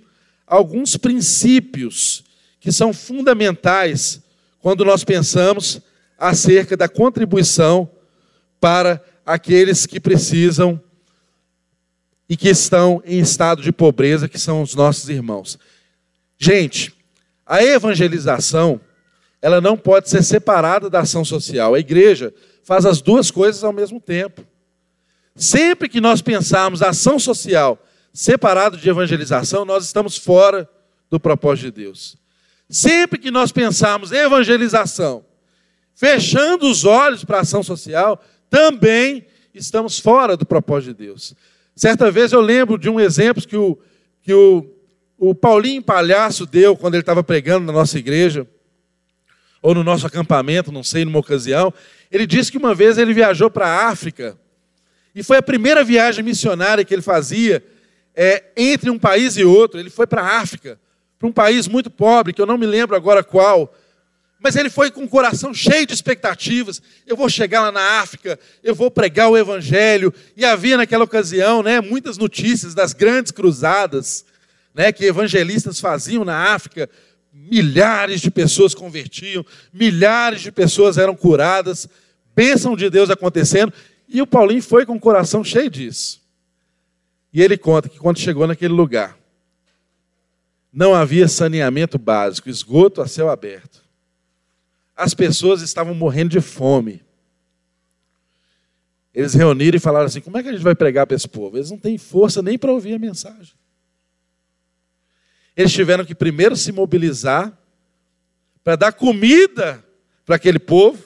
[0.46, 2.24] alguns princípios
[2.58, 4.22] que são fundamentais
[4.60, 5.82] quando nós pensamos
[6.18, 7.90] acerca da contribuição
[8.58, 10.82] para aqueles que precisam
[12.28, 15.58] e que estão em estado de pobreza, que são os nossos irmãos.
[16.36, 16.94] Gente,
[17.46, 18.80] a evangelização,
[19.40, 21.74] ela não pode ser separada da ação social.
[21.74, 24.44] A igreja faz as duas coisas ao mesmo tempo.
[25.34, 30.68] Sempre que nós pensarmos ação social separado de evangelização, nós estamos fora
[31.08, 32.16] do propósito de Deus.
[32.68, 35.24] Sempre que nós pensarmos evangelização
[35.98, 41.34] fechando os olhos para a ação social, também estamos fora do propósito de Deus.
[41.78, 43.78] Certa vez eu lembro de um exemplo que o,
[44.20, 44.66] que o,
[45.16, 48.44] o Paulinho Palhaço deu quando ele estava pregando na nossa igreja,
[49.62, 51.72] ou no nosso acampamento, não sei, numa ocasião.
[52.10, 54.36] Ele disse que uma vez ele viajou para a África,
[55.14, 57.64] e foi a primeira viagem missionária que ele fazia
[58.12, 59.78] é, entre um país e outro.
[59.78, 60.80] Ele foi para a África,
[61.16, 63.72] para um país muito pobre, que eu não me lembro agora qual,
[64.40, 66.80] mas ele foi com o coração cheio de expectativas.
[67.06, 70.14] Eu vou chegar lá na África, eu vou pregar o evangelho.
[70.36, 74.24] E havia naquela ocasião, né, muitas notícias das grandes cruzadas,
[74.72, 76.88] né, que evangelistas faziam na África.
[77.32, 81.88] Milhares de pessoas convertiam, milhares de pessoas eram curadas,
[82.34, 83.72] bênção de Deus acontecendo.
[84.08, 86.22] E o Paulinho foi com o coração cheio disso.
[87.32, 89.18] E ele conta que quando chegou naquele lugar,
[90.72, 93.87] não havia saneamento básico, esgoto a céu aberto
[94.98, 97.00] as pessoas estavam morrendo de fome.
[99.14, 101.56] Eles reuniram e falaram assim: como é que a gente vai pregar para esse povo?
[101.56, 103.54] Eles não têm força nem para ouvir a mensagem.
[105.56, 107.56] Eles tiveram que primeiro se mobilizar
[108.64, 109.84] para dar comida
[110.26, 111.02] para aquele povo,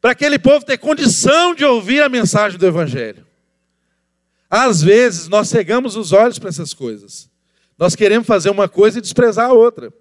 [0.00, 3.26] para aquele povo ter condição de ouvir a mensagem do Evangelho.
[4.50, 7.30] Às vezes nós cegamos os olhos para essas coisas.
[7.78, 9.92] Nós queremos fazer uma coisa e desprezar a outra.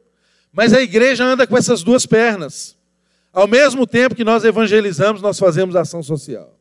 [0.52, 2.76] Mas a igreja anda com essas duas pernas.
[3.32, 6.58] Ao mesmo tempo que nós evangelizamos, nós fazemos ação social.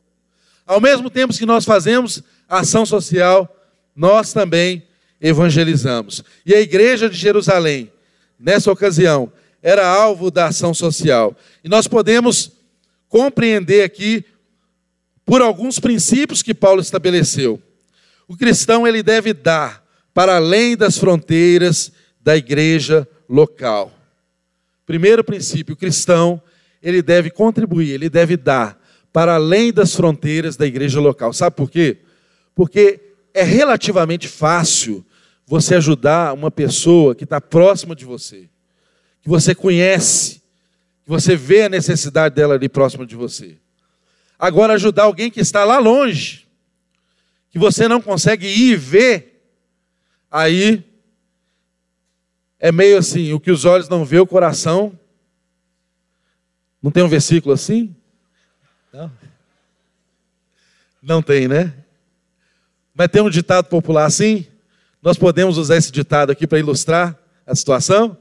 [0.65, 3.53] Ao mesmo tempo que nós fazemos ação social,
[3.95, 4.83] nós também
[5.19, 6.23] evangelizamos.
[6.45, 7.91] E a igreja de Jerusalém,
[8.39, 11.35] nessa ocasião, era alvo da ação social.
[11.63, 12.51] E nós podemos
[13.09, 14.23] compreender aqui
[15.25, 17.61] por alguns princípios que Paulo estabeleceu.
[18.27, 23.91] O cristão ele deve dar para além das fronteiras da igreja local.
[24.85, 26.41] Primeiro princípio, o cristão,
[26.83, 28.79] ele deve contribuir, ele deve dar
[29.13, 31.31] para além das fronteiras da igreja local.
[31.31, 31.99] Sabe por quê?
[32.53, 32.99] Porque
[33.33, 35.05] é relativamente fácil
[35.45, 38.49] você ajudar uma pessoa que está próxima de você,
[39.21, 40.41] que você conhece,
[41.03, 43.57] que você vê a necessidade dela ali próxima de você.
[44.37, 46.47] Agora, ajudar alguém que está lá longe,
[47.49, 49.43] que você não consegue ir e ver,
[50.29, 50.83] aí
[52.61, 54.97] é meio assim: o que os olhos não vê, o coração.
[56.81, 57.93] Não tem um versículo assim?
[58.93, 59.11] Não.
[61.01, 61.73] Não tem, né?
[62.93, 64.45] Mas tem um ditado popular assim?
[65.01, 68.15] Nós podemos usar esse ditado aqui para ilustrar a situação?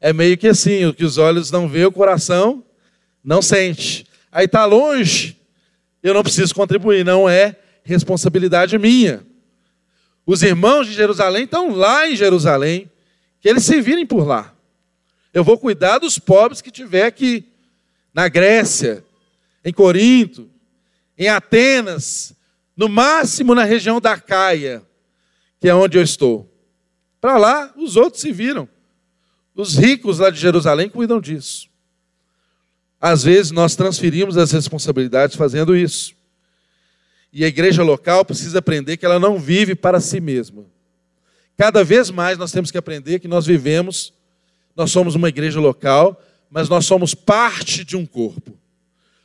[0.00, 2.64] É meio que assim: o que os olhos não vê, o coração
[3.22, 4.06] não sente.
[4.30, 5.36] Aí está longe,
[6.02, 9.26] eu não preciso contribuir, não é responsabilidade minha.
[10.24, 12.88] Os irmãos de Jerusalém estão lá em Jerusalém,
[13.42, 14.54] que eles se virem por lá.
[15.34, 17.44] Eu vou cuidar dos pobres que tiver aqui,
[18.14, 19.04] na Grécia,
[19.64, 20.48] em Corinto,
[21.18, 22.34] em Atenas,
[22.76, 24.82] no máximo na região da Caia,
[25.60, 26.48] que é onde eu estou.
[27.20, 28.68] Para lá, os outros se viram.
[29.54, 31.68] Os ricos lá de Jerusalém cuidam disso.
[33.00, 36.14] Às vezes nós transferimos as responsabilidades fazendo isso.
[37.32, 40.64] E a igreja local precisa aprender que ela não vive para si mesma.
[41.56, 44.12] Cada vez mais nós temos que aprender que nós vivemos,
[44.74, 48.58] nós somos uma igreja local, mas nós somos parte de um corpo.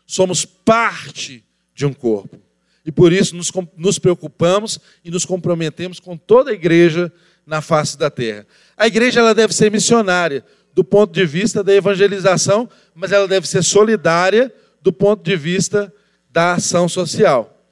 [0.06, 2.40] Somos parte de um corpo.
[2.86, 7.12] E por isso nos, nos preocupamos e nos comprometemos com toda a igreja
[7.46, 8.48] na face da terra.
[8.78, 13.48] A igreja ela deve ser missionária, do ponto de vista da evangelização, mas ela deve
[13.48, 15.94] ser solidária do ponto de vista
[16.30, 17.66] da ação social.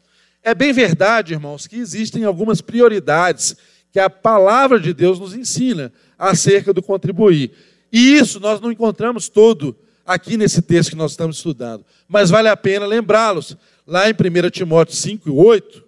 [0.43, 3.55] É bem verdade, irmãos, que existem algumas prioridades
[3.95, 7.51] que a palavra de Deus nos ensina acerca do contribuir.
[7.89, 9.73] E isso nós não encontramos todo
[10.05, 13.55] aqui nesse texto que nós estamos estudando, mas vale a pena lembrá-los.
[13.87, 15.85] Lá em 1 Timóteo 5 e 8,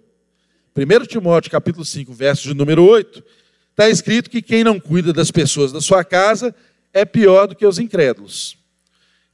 [0.74, 3.22] 1 Timóteo capítulo 5, verso de número 8,
[3.72, 6.54] está escrito que quem não cuida das pessoas da sua casa
[6.94, 8.56] é pior do que os incrédulos.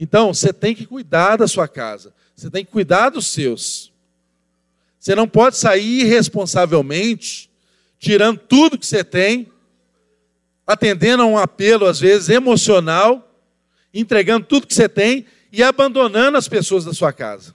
[0.01, 3.93] Então, você tem que cuidar da sua casa, você tem que cuidar dos seus.
[4.99, 7.54] Você não pode sair irresponsavelmente,
[8.05, 9.51] tirando tudo que você tem,
[10.67, 13.35] atendendo a um apelo, às vezes, emocional,
[13.95, 17.55] entregando tudo que você tem e abandonando as pessoas da sua casa.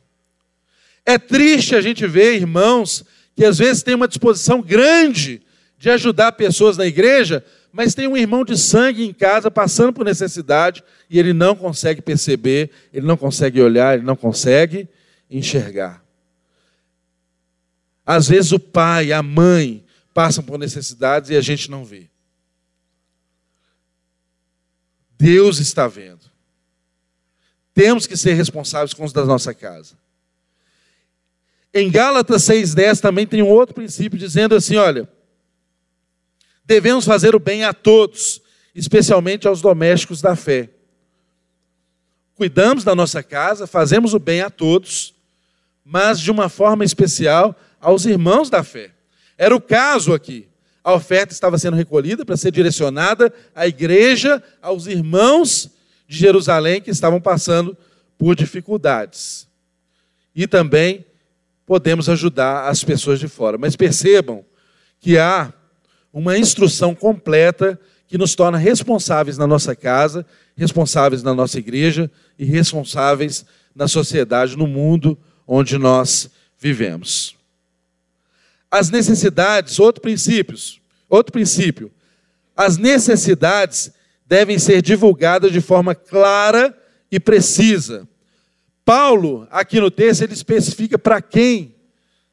[1.06, 5.42] É triste a gente ver irmãos que às vezes têm uma disposição grande
[5.78, 10.04] de ajudar pessoas na igreja, mas tem um irmão de sangue em casa passando por
[10.04, 14.88] necessidade e ele não consegue perceber, ele não consegue olhar, ele não consegue
[15.30, 16.04] enxergar.
[18.04, 19.84] Às vezes o pai, a mãe
[20.20, 22.10] passam por necessidades e a gente não vê.
[25.18, 26.30] Deus está vendo.
[27.74, 29.98] Temos que ser responsáveis com os da nossa casa.
[31.74, 35.08] Em Gálatas 6,10 também tem um outro princípio dizendo assim: olha,
[36.66, 38.42] devemos fazer o bem a todos,
[38.76, 40.70] especialmente aos domésticos da fé.
[42.36, 45.16] Cuidamos da nossa casa, fazemos o bem a todos,
[45.82, 48.99] mas de uma forma especial aos irmãos da fé.
[49.40, 50.50] Era o caso aqui.
[50.84, 55.70] A oferta estava sendo recolhida para ser direcionada à igreja, aos irmãos
[56.06, 57.78] de Jerusalém que estavam passando
[58.18, 59.48] por dificuldades.
[60.36, 61.06] E também
[61.66, 63.58] podemos ajudar as pessoas de fora.
[63.58, 64.44] Mas percebam
[65.00, 65.54] que há
[66.12, 70.26] uma instrução completa que nos torna responsáveis na nossa casa,
[70.58, 77.39] responsáveis na nossa igreja e responsáveis na sociedade, no mundo onde nós vivemos.
[78.72, 80.58] As necessidades, outro princípio,
[81.10, 81.92] outro princípio.
[82.56, 83.92] As necessidades
[84.26, 86.78] devem ser divulgadas de forma clara
[87.12, 88.08] e precisa.
[88.86, 91.76] Paulo, aqui no texto, ele especifica para quem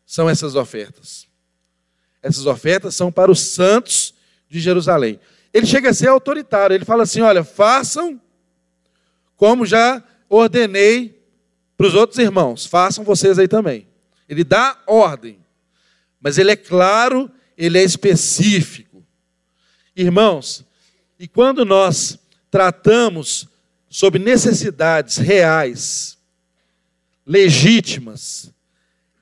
[0.05, 1.27] são essas ofertas.
[2.23, 4.15] Essas ofertas são para os santos
[4.49, 5.19] de Jerusalém.
[5.53, 8.21] Ele chega a ser autoritário, ele fala assim: olha, façam
[9.37, 11.23] como já ordenei
[11.77, 13.87] para os outros irmãos, façam vocês aí também.
[14.29, 15.39] Ele dá ordem,
[16.21, 19.05] mas ele é claro, ele é específico.
[19.95, 20.65] Éirmãos,
[21.19, 22.19] e quando nós
[22.51, 23.49] tratamos
[23.89, 26.19] sobre necessidades reais,
[27.27, 28.53] legítimas,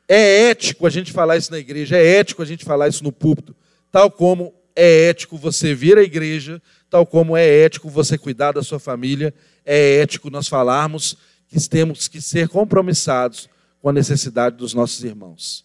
[0.09, 3.13] é ético a gente falar isso na igreja, é ético a gente falar isso no
[3.13, 3.57] púlpito,
[3.91, 6.61] tal como é ético você vir à igreja,
[6.91, 9.33] tal como é ético você cuidar da sua família,
[9.65, 11.17] é ético nós falarmos
[11.49, 13.49] que temos que ser compromissados
[13.81, 15.65] com a necessidade dos nossos irmãos.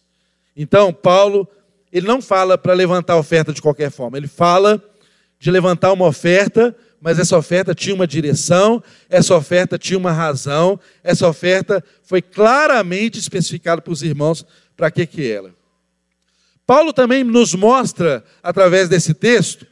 [0.62, 1.47] Então, Paulo,
[1.91, 4.84] ele não fala para levantar oferta de qualquer forma, ele fala
[5.39, 10.80] de levantar uma oferta mas essa oferta tinha uma direção, essa oferta tinha uma razão,
[11.03, 14.45] essa oferta foi claramente especificada para os irmãos
[14.76, 15.53] para que que era.
[16.66, 19.66] Paulo também nos mostra, através desse texto,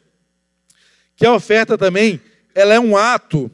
[1.15, 2.21] que a oferta também
[2.55, 3.51] ela é um ato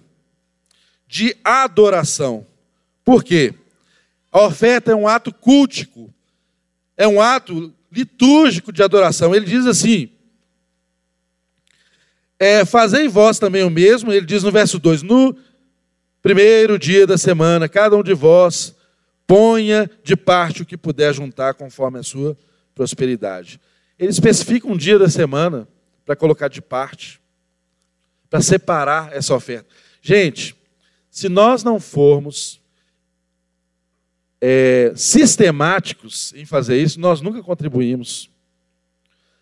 [1.08, 2.46] de adoração.
[3.04, 3.54] Por quê?
[4.32, 6.14] A oferta é um ato cultico,
[6.98, 9.34] é um ato litúrgico de adoração.
[9.34, 10.10] Ele diz assim:
[12.40, 15.36] é, Fazei vós também o mesmo, ele diz no verso 2: No
[16.22, 18.76] primeiro dia da semana, cada um de vós
[19.26, 22.38] ponha de parte o que puder juntar conforme a sua
[22.76, 23.60] prosperidade.
[23.98, 25.68] Ele especifica um dia da semana
[26.06, 27.22] para colocar de parte,
[28.30, 29.68] para separar essa oferta.
[30.02, 30.56] Gente,
[31.10, 32.60] se nós não formos
[34.46, 38.30] é, sistemáticos em fazer isso, nós nunca contribuímos.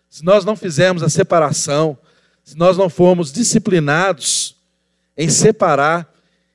[0.08, 1.98] Se nós não fizermos a separação,
[2.44, 4.54] se nós não formos disciplinados
[5.16, 6.08] em separar,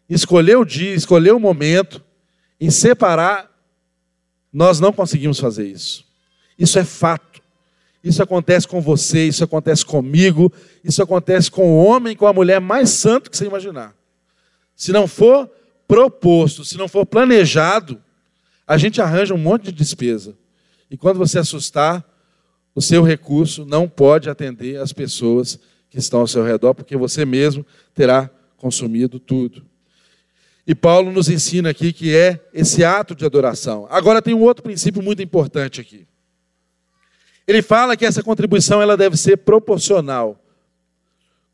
[0.09, 2.01] escolher o dia, escolher o momento,
[2.57, 3.51] em separar,
[4.53, 6.05] nós não conseguimos fazer isso.
[6.57, 7.41] Isso é fato.
[8.01, 10.53] Isso acontece com você, isso acontece comigo,
[10.85, 13.93] isso acontece com o homem, com a mulher mais santo que você imaginar.
[14.73, 15.51] Se não for
[15.85, 18.01] proposto, se não for planejado,
[18.67, 20.37] a gente arranja um monte de despesa.
[20.91, 22.05] E quando você assustar,
[22.75, 25.57] o seu recurso não pode atender as pessoas
[25.89, 27.65] que estão ao seu redor, porque você mesmo
[27.95, 29.65] terá consumido tudo.
[30.65, 33.87] E Paulo nos ensina aqui que é esse ato de adoração.
[33.89, 36.05] Agora tem um outro princípio muito importante aqui.
[37.47, 40.43] Ele fala que essa contribuição ela deve ser proporcional.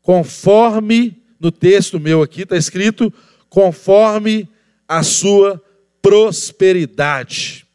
[0.02, 3.12] Conforme, no texto meu aqui está escrito,
[3.48, 4.48] conforme
[4.88, 5.62] a sua
[6.04, 7.66] prosperidade.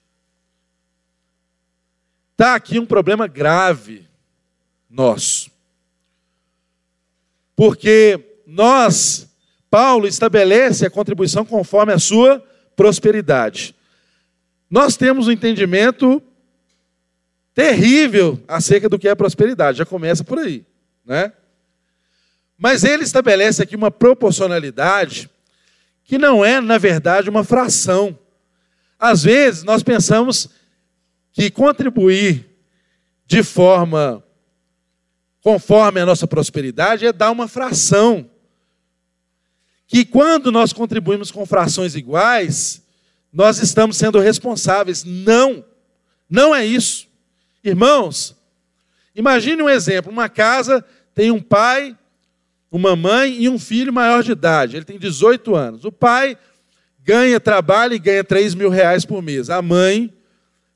[2.34, 4.06] Está aqui um problema grave
[4.88, 5.50] nosso.
[7.56, 9.28] Porque nós,
[9.68, 12.40] Paulo estabelece a contribuição conforme a sua
[12.76, 13.74] prosperidade.
[14.70, 16.22] Nós temos um entendimento
[17.56, 20.64] terrível acerca do que é prosperidade, já começa por aí,
[21.04, 21.34] né?
[22.56, 25.28] Mas ele estabelece aqui uma proporcionalidade
[26.10, 28.18] que não é, na verdade, uma fração.
[28.98, 30.50] Às vezes, nós pensamos
[31.32, 32.50] que contribuir
[33.28, 34.24] de forma
[35.40, 38.28] conforme a nossa prosperidade é dar uma fração.
[39.86, 42.82] Que quando nós contribuímos com frações iguais,
[43.32, 45.04] nós estamos sendo responsáveis.
[45.04, 45.64] Não,
[46.28, 47.08] não é isso.
[47.64, 48.36] Irmãos,
[49.14, 50.84] imagine um exemplo: uma casa
[51.14, 51.96] tem um pai,
[52.72, 54.76] uma mãe e um filho maior de idade.
[54.76, 55.86] Ele tem 18 anos.
[55.86, 56.38] O pai
[57.04, 59.50] ganha, trabalha e ganha 3 mil reais por mês.
[59.50, 60.14] A mãe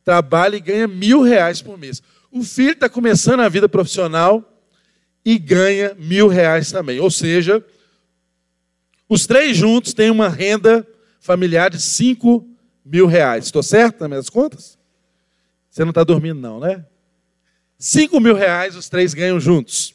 [0.03, 2.01] trabalha e ganha mil reais por mês.
[2.31, 4.49] O filho está começando a vida profissional
[5.23, 6.99] e ganha mil reais também.
[6.99, 7.63] Ou seja,
[9.07, 10.87] os três juntos têm uma renda
[11.19, 12.47] familiar de 5
[12.83, 13.45] mil reais.
[13.45, 14.77] Estou certo nas minhas contas?
[15.69, 16.85] Você não está dormindo, não, né?
[17.77, 19.92] 5 mil reais os três ganham juntos.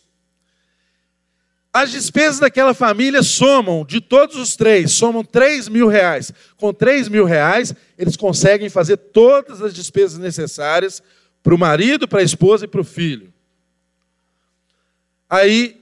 [1.73, 6.33] As despesas daquela família somam, de todos os três, somam 3 mil reais.
[6.57, 11.03] Com 3 mil reais, eles conseguem fazer todas as despesas necessárias
[11.43, 13.33] para o marido, para a esposa e para o filho.
[15.29, 15.81] Aí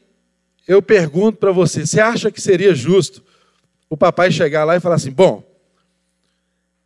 [0.67, 3.23] eu pergunto para você: você acha que seria justo
[3.89, 5.45] o papai chegar lá e falar assim: bom,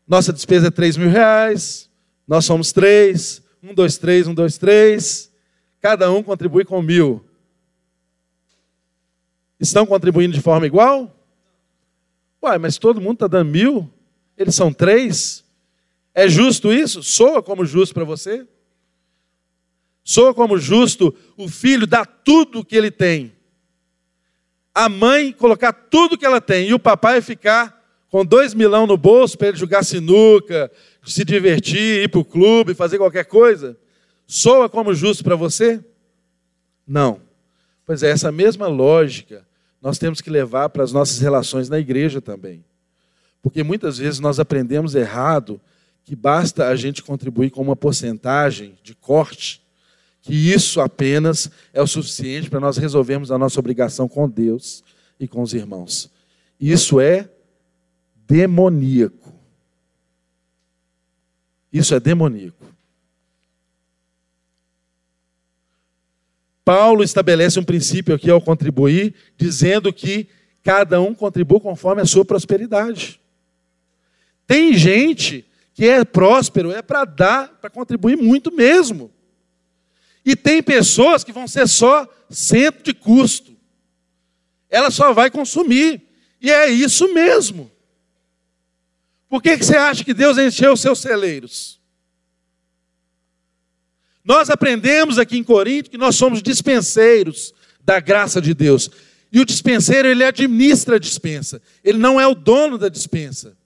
[0.06, 1.88] nossa despesa é 3 mil reais,
[2.28, 5.30] nós somos três, um, dois, três, um, dois, três,
[5.80, 7.24] cada um contribui com mil.
[9.60, 11.14] Estão contribuindo de forma igual?
[12.42, 13.92] Uai, mas todo mundo está dando mil?
[14.36, 15.44] Eles são três?
[16.14, 17.02] É justo isso?
[17.02, 18.46] Soa como justo para você?
[20.02, 23.34] Soa como justo o filho dar tudo o que ele tem.
[24.74, 26.68] A mãe colocar tudo que ela tem.
[26.68, 30.72] E o papai ficar com dois milão no bolso para ele jogar sinuca,
[31.04, 33.78] se divertir, ir para o clube, fazer qualquer coisa.
[34.26, 35.84] Soa como justo para você?
[36.86, 37.20] Não.
[37.84, 39.46] Pois é, essa mesma lógica
[39.80, 42.64] nós temos que levar para as nossas relações na igreja também.
[43.42, 45.60] Porque muitas vezes nós aprendemos errado
[46.04, 49.62] que basta a gente contribuir com uma porcentagem de corte,
[50.22, 54.84] que isso apenas é o suficiente para nós resolvermos a nossa obrigação com Deus
[55.18, 56.10] e com os irmãos.
[56.60, 57.28] Isso é
[58.26, 59.32] demoníaco.
[61.72, 62.59] Isso é demoníaco.
[66.70, 70.28] Paulo estabelece um princípio aqui ao contribuir, dizendo que
[70.62, 73.20] cada um contribui conforme a sua prosperidade.
[74.46, 75.44] Tem gente
[75.74, 79.10] que é próspero, é para dar, para contribuir muito mesmo.
[80.24, 83.50] E tem pessoas que vão ser só centro de custo.
[84.70, 86.00] Ela só vai consumir.
[86.40, 87.68] E é isso mesmo.
[89.28, 91.79] Por que, que você acha que Deus encheu os seus celeiros?
[94.24, 98.90] Nós aprendemos aqui em Corinto que nós somos dispenseiros da graça de Deus.
[99.32, 101.62] E o dispenseiro, ele administra a dispensa.
[101.82, 103.56] Ele não é o dono da dispensa.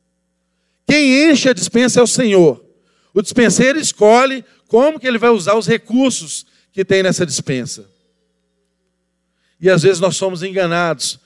[0.86, 2.64] Quem enche a dispensa é o Senhor.
[3.12, 7.88] O dispenseiro escolhe como que ele vai usar os recursos que tem nessa dispensa.
[9.60, 11.18] E às vezes nós somos enganados,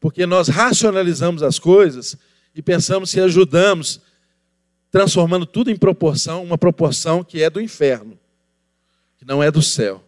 [0.00, 2.16] porque nós racionalizamos as coisas
[2.54, 4.00] e pensamos que ajudamos,
[4.90, 8.17] transformando tudo em proporção, uma proporção que é do inferno,
[9.28, 10.02] não é do céu.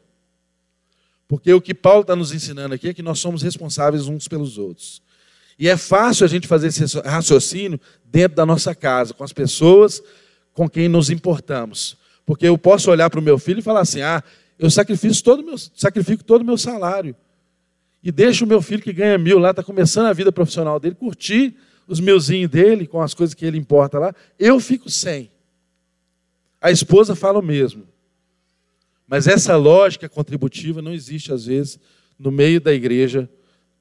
[1.28, 4.56] Porque o que Paulo está nos ensinando aqui é que nós somos responsáveis uns pelos
[4.56, 5.02] outros.
[5.58, 10.02] E é fácil a gente fazer esse raciocínio dentro da nossa casa, com as pessoas
[10.54, 11.98] com quem nos importamos.
[12.24, 14.24] Porque eu posso olhar para o meu filho e falar assim: ah,
[14.58, 17.14] eu sacrifico todo meu, sacrifico todo o meu salário.
[18.02, 20.94] E deixo o meu filho que ganha mil lá, está começando a vida profissional dele,
[20.94, 21.54] curtir
[21.86, 24.14] os milzinhos dele, com as coisas que ele importa lá.
[24.38, 25.30] Eu fico sem.
[26.58, 27.86] A esposa fala o mesmo.
[29.10, 31.80] Mas essa lógica contributiva não existe, às vezes,
[32.16, 33.28] no meio da igreja,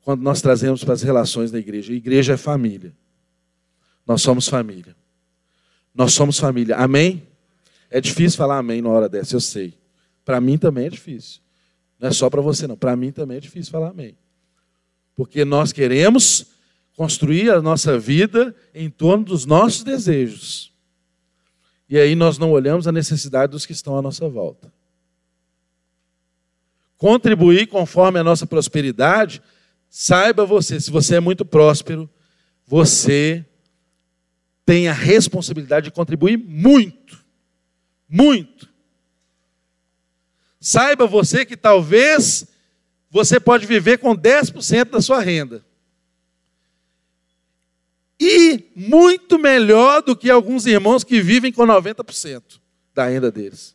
[0.01, 1.93] quando nós trazemos para as relações da igreja.
[1.93, 2.91] A igreja é família.
[4.07, 4.95] Nós somos família.
[5.93, 6.77] Nós somos família.
[6.77, 7.27] Amém?
[7.91, 9.75] É difícil falar amém na hora dessa, eu sei.
[10.25, 11.41] Para mim também é difícil.
[11.99, 12.75] Não é só para você, não.
[12.75, 14.17] Para mim também é difícil falar amém.
[15.15, 16.47] Porque nós queremos
[16.95, 20.73] construir a nossa vida em torno dos nossos desejos.
[21.88, 24.73] E aí nós não olhamos a necessidade dos que estão à nossa volta.
[27.00, 29.41] Contribuir conforme a nossa prosperidade,
[29.89, 32.10] saiba você, se você é muito próspero,
[32.68, 33.45] você
[34.66, 37.24] tem a responsabilidade de contribuir muito.
[38.08, 38.68] Muito.
[40.60, 42.45] Saiba você que talvez
[43.10, 45.66] você pode viver com 10% da sua renda.
[48.20, 52.60] E muito melhor do que alguns irmãos que vivem com 90%
[52.93, 53.74] da renda deles.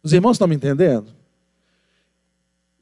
[0.00, 1.23] Os irmãos estão me entendendo?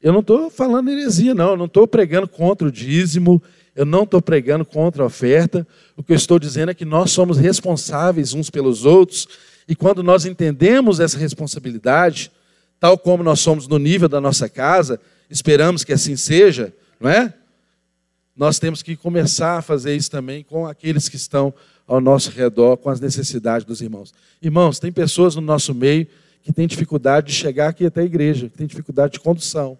[0.03, 1.51] Eu não estou falando heresia, não.
[1.51, 3.41] Eu não estou pregando contra o dízimo.
[3.75, 5.65] Eu não estou pregando contra a oferta.
[5.97, 9.27] O que eu estou dizendo é que nós somos responsáveis uns pelos outros
[9.67, 12.31] e quando nós entendemos essa responsabilidade,
[12.79, 14.99] tal como nós somos no nível da nossa casa,
[15.29, 17.33] esperamos que assim seja, não é?
[18.35, 21.53] Nós temos que começar a fazer isso também com aqueles que estão
[21.87, 24.13] ao nosso redor, com as necessidades dos irmãos.
[24.41, 26.07] Irmãos, tem pessoas no nosso meio
[26.41, 29.77] que têm dificuldade de chegar aqui até a igreja, que têm dificuldade de condução.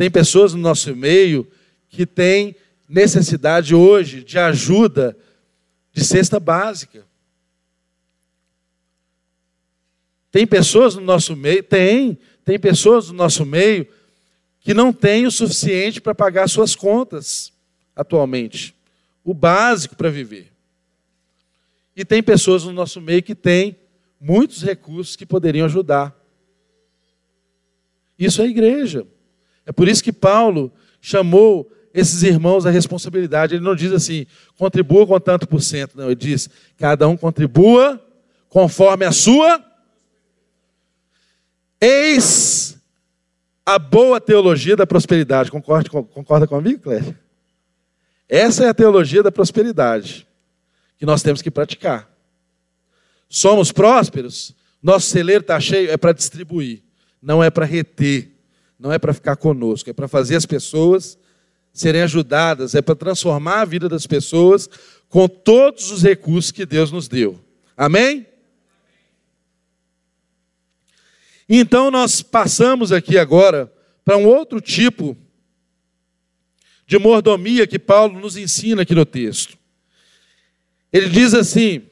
[0.00, 1.46] Tem pessoas no nosso meio
[1.90, 2.56] que têm
[2.88, 5.14] necessidade hoje de ajuda
[5.92, 7.06] de cesta básica.
[10.32, 13.86] Tem pessoas no nosso meio, tem, tem pessoas no nosso meio
[14.60, 17.52] que não têm o suficiente para pagar suas contas
[17.94, 18.74] atualmente,
[19.22, 20.50] o básico para viver.
[21.94, 23.76] E tem pessoas no nosso meio que têm
[24.18, 26.18] muitos recursos que poderiam ajudar.
[28.18, 29.06] Isso é igreja.
[29.66, 33.54] É por isso que Paulo chamou esses irmãos à responsabilidade.
[33.54, 35.96] Ele não diz assim, contribua com tanto por cento.
[35.96, 38.00] Não, ele diz, cada um contribua
[38.48, 39.64] conforme a sua
[41.80, 42.76] Eis
[43.64, 45.50] a boa teologia da prosperidade.
[45.50, 47.16] Concorda, concorda comigo, Cléber?
[48.28, 50.26] Essa é a teologia da prosperidade
[50.98, 52.08] que nós temos que praticar.
[53.28, 56.82] Somos prósperos, nosso celeiro está cheio, é para distribuir,
[57.22, 58.29] não é para reter,
[58.80, 61.18] não é para ficar conosco, é para fazer as pessoas
[61.70, 64.68] serem ajudadas, é para transformar a vida das pessoas
[65.06, 67.38] com todos os recursos que Deus nos deu.
[67.76, 68.26] Amém?
[71.46, 73.70] Então nós passamos aqui agora
[74.02, 75.16] para um outro tipo
[76.86, 79.58] de mordomia que Paulo nos ensina aqui no texto.
[80.90, 81.82] Ele diz assim: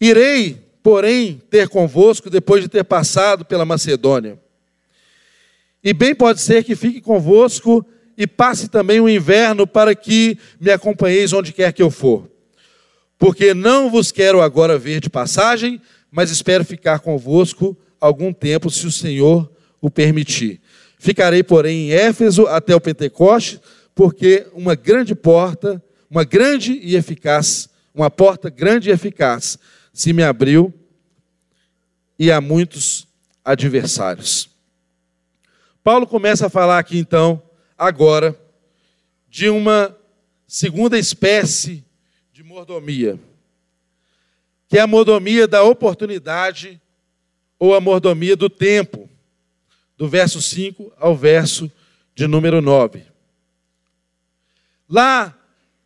[0.00, 4.38] Irei, porém, ter convosco depois de ter passado pela Macedônia.
[5.82, 7.84] E bem pode ser que fique convosco
[8.16, 12.30] e passe também o inverno para que me acompanheis onde quer que eu for.
[13.18, 18.86] Porque não vos quero agora ver de passagem, mas espero ficar convosco algum tempo, se
[18.86, 20.60] o Senhor o permitir.
[21.00, 23.60] Ficarei, porém, em Éfeso até o Pentecoste,
[23.92, 29.58] porque uma grande porta, uma grande e eficaz, uma porta grande e eficaz,
[29.96, 30.72] se me abriu
[32.18, 33.08] e há muitos
[33.44, 34.50] adversários.
[35.82, 37.42] Paulo começa a falar aqui então,
[37.78, 38.38] agora,
[39.28, 39.96] de uma
[40.46, 41.84] segunda espécie
[42.32, 43.18] de mordomia
[44.68, 46.80] que é a mordomia da oportunidade
[47.58, 49.08] ou a mordomia do tempo,
[49.96, 51.70] do verso 5 ao verso
[52.14, 53.04] de número 9.
[54.88, 55.35] Lá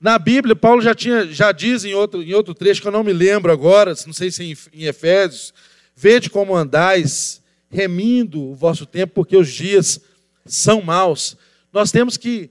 [0.00, 3.04] Na Bíblia, Paulo já, tinha, já diz em outro, em outro trecho que eu não
[3.04, 5.52] me lembro agora, não sei se em, em Efésios,
[5.94, 10.00] vede como andais, remindo o vosso tempo, porque os dias
[10.46, 11.36] são maus.
[11.70, 12.48] Nós temos que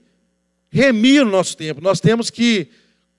[0.70, 2.68] remir o nosso tempo, nós temos que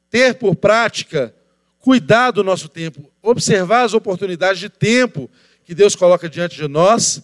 [0.10, 1.36] ter por prática
[1.78, 5.30] cuidar do nosso tempo, observar as oportunidades de tempo
[5.66, 7.22] que Deus coloca diante de nós,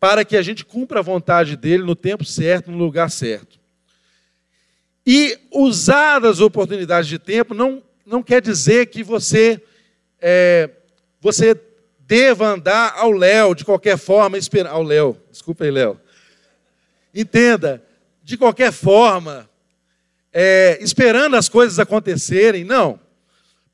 [0.00, 3.58] para que a gente cumpra a vontade dele no tempo certo, no lugar certo.
[5.06, 9.62] E usar as oportunidades de tempo não, não quer dizer que você,
[10.20, 10.70] é,
[11.20, 11.60] você
[12.00, 14.72] deva andar ao Léo, de qualquer forma, esperar.
[14.72, 16.00] Ao Léo, desculpa aí, Léo.
[17.14, 17.82] Entenda,
[18.22, 19.48] de qualquer forma,
[20.32, 22.64] é, esperando as coisas acontecerem.
[22.64, 22.98] Não.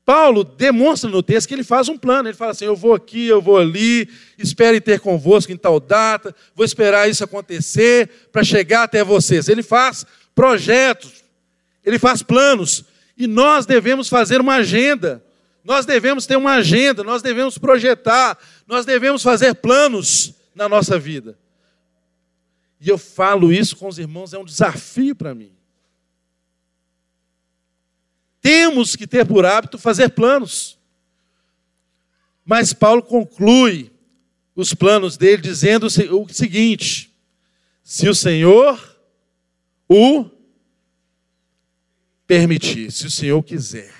[0.03, 2.27] Paulo demonstra no texto que ele faz um plano.
[2.27, 6.35] Ele fala assim: eu vou aqui, eu vou ali, espere ter convosco em tal data,
[6.53, 9.47] vou esperar isso acontecer para chegar até vocês.
[9.47, 11.23] Ele faz projetos,
[11.83, 12.85] ele faz planos.
[13.17, 15.23] E nós devemos fazer uma agenda.
[15.63, 21.37] Nós devemos ter uma agenda, nós devemos projetar, nós devemos fazer planos na nossa vida.
[22.79, 25.51] E eu falo isso com os irmãos, é um desafio para mim.
[28.41, 30.79] Temos que ter por hábito fazer planos.
[32.43, 33.91] Mas Paulo conclui
[34.55, 37.13] os planos dele dizendo o seguinte:
[37.83, 38.90] se o Senhor
[39.93, 40.25] o
[42.25, 43.93] permitir, se o Senhor quiser.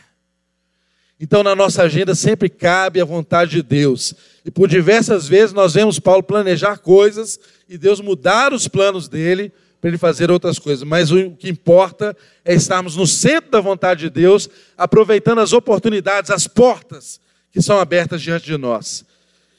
[1.20, 4.14] Então, na nossa agenda sempre cabe a vontade de Deus.
[4.46, 7.38] E por diversas vezes nós vemos Paulo planejar coisas
[7.68, 12.16] e Deus mudar os planos dele para ele fazer outras coisas, mas o que importa
[12.46, 17.20] é estarmos no centro da vontade de Deus, aproveitando as oportunidades, as portas
[17.52, 19.04] que são abertas diante de nós.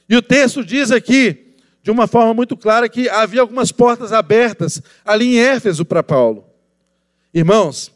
[0.09, 1.42] E o texto diz aqui,
[1.83, 6.49] de uma forma muito clara, que havia algumas portas abertas ali em Éfeso para Paulo.
[7.33, 7.91] Irmãos,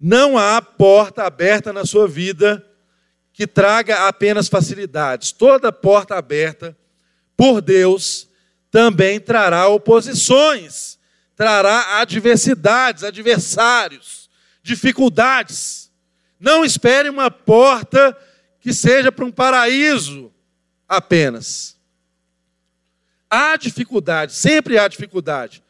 [0.00, 2.64] não há porta aberta na sua vida
[3.32, 5.32] que traga apenas facilidades.
[5.32, 6.76] Toda porta aberta
[7.36, 8.28] por Deus
[8.70, 10.96] também trará oposições,
[11.34, 14.30] trará adversidades, adversários,
[14.62, 15.90] dificuldades.
[16.38, 18.16] Não espere uma porta
[18.60, 20.32] que seja para um paraíso
[20.88, 21.77] apenas.
[23.30, 25.62] Há dificuldade, sempre há dificuldade.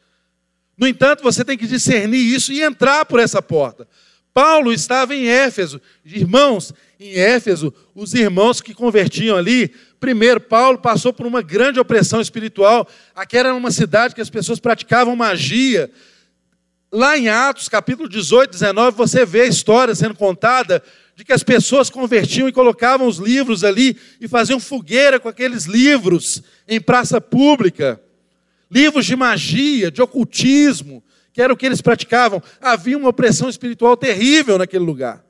[0.77, 3.87] No entanto, você tem que discernir isso e entrar por essa porta.
[4.33, 5.81] Paulo estava em Éfeso.
[6.05, 12.21] Irmãos, em Éfeso, os irmãos que convertiam ali Primeiro, Paulo passou por uma grande opressão
[12.21, 12.87] espiritual.
[13.13, 15.91] Aqui era uma cidade que as pessoas praticavam magia.
[16.91, 20.81] Lá em Atos, capítulo 18, 19, você vê a história sendo contada
[21.19, 25.65] de que as pessoas convertiam e colocavam os livros ali e faziam fogueira com aqueles
[25.65, 28.01] livros em praça pública.
[28.71, 31.03] Livros de magia, de ocultismo,
[31.33, 32.41] que era o que eles praticavam.
[32.61, 35.21] Havia uma opressão espiritual terrível naquele lugar.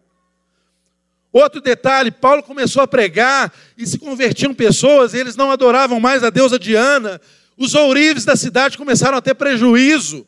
[1.33, 6.23] Outro detalhe, Paulo começou a pregar e se convertiam pessoas, e eles não adoravam mais
[6.23, 7.19] a deusa Diana.
[7.57, 10.23] Os ourives da cidade começaram a ter prejuízo,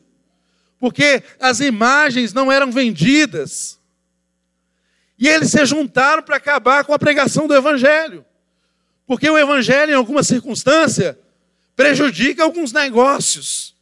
[0.80, 3.80] porque as imagens não eram vendidas.
[5.22, 8.26] E eles se juntaram para acabar com a pregação do evangelho.
[9.06, 11.16] Porque o evangelho, em alguma circunstância,
[11.76, 13.76] prejudica alguns negócios.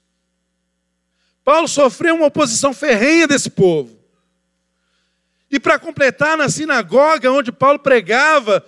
[1.43, 3.99] Paulo sofreu uma oposição ferrenha desse povo.
[5.51, 8.63] E para completar, na sinagoga onde Paulo pregava,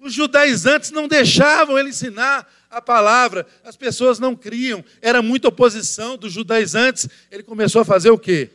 [0.00, 6.16] os judaizantes não deixavam ele ensinar a palavra, as pessoas não criam, era muita oposição
[6.16, 7.06] dos judaizantes.
[7.30, 8.50] Ele começou a fazer o quê?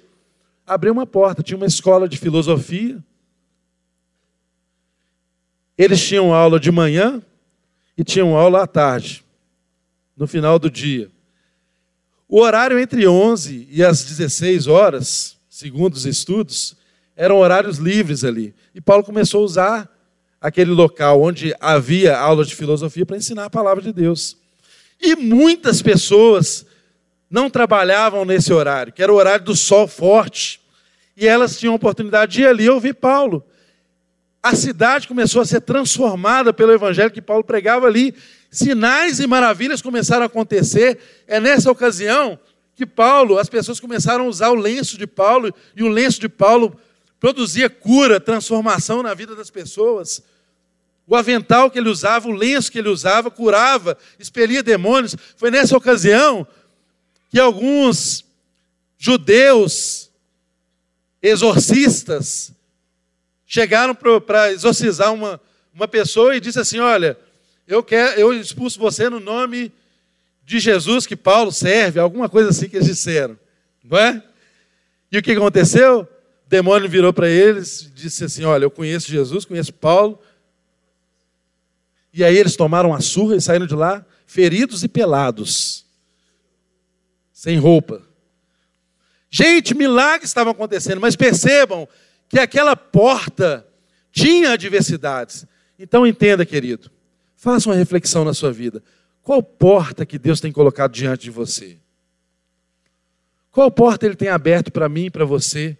[0.65, 2.99] Abriu uma porta, tinha uma escola de filosofia.
[5.79, 7.21] Eles tinham aula de manhã
[7.97, 9.23] e tinham aula à tarde,
[10.17, 11.09] no final do dia.
[12.27, 16.75] O horário entre 11 e as 16 horas, segundo os estudos,
[17.15, 18.53] eram horários livres ali.
[18.75, 19.97] E Paulo começou a usar
[20.41, 24.35] aquele local onde havia aulas de filosofia para ensinar a palavra de Deus.
[25.01, 26.65] E muitas pessoas
[27.29, 30.59] não trabalhavam nesse horário, que era o horário do sol forte.
[31.15, 33.45] E elas tinham a oportunidade de ir ali ouvir Paulo.
[34.41, 38.15] A cidade começou a ser transformada pelo evangelho que Paulo pregava ali.
[38.49, 40.97] Sinais e maravilhas começaram a acontecer.
[41.27, 42.39] É nessa ocasião
[42.73, 46.29] que Paulo, as pessoas começaram a usar o lenço de Paulo, e o lenço de
[46.29, 46.79] Paulo
[47.19, 50.23] produzia cura, transformação na vida das pessoas.
[51.05, 55.15] O avental que ele usava, o lenço que ele usava, curava, expelia demônios.
[55.35, 56.47] Foi nessa ocasião
[57.29, 58.23] que alguns
[58.97, 60.09] judeus
[61.21, 62.53] exorcistas
[63.49, 65.41] chegaram para exorcizar uma,
[65.73, 67.17] uma pessoa e disse assim: Olha,
[67.67, 69.73] eu, quero, eu expulso você no nome
[70.45, 73.37] de Jesus que Paulo serve, alguma coisa assim que eles disseram,
[73.83, 74.23] não é?
[75.11, 76.07] E o que aconteceu?
[76.47, 80.19] demônio virou para eles e disse assim: Olha, eu conheço Jesus, conheço Paulo.
[82.11, 85.85] E aí eles tomaram a surra e saíram de lá feridos e pelados,
[87.31, 88.01] sem roupa.
[89.29, 91.87] Gente, milagres estavam acontecendo, mas percebam
[92.29, 93.65] que aquela porta
[94.11, 95.45] tinha adversidades.
[95.77, 96.91] Então entenda, querido,
[97.35, 98.81] faça uma reflexão na sua vida.
[99.23, 101.77] Qual porta que Deus tem colocado diante de você?
[103.51, 105.75] Qual porta Ele tem aberto para mim e para você,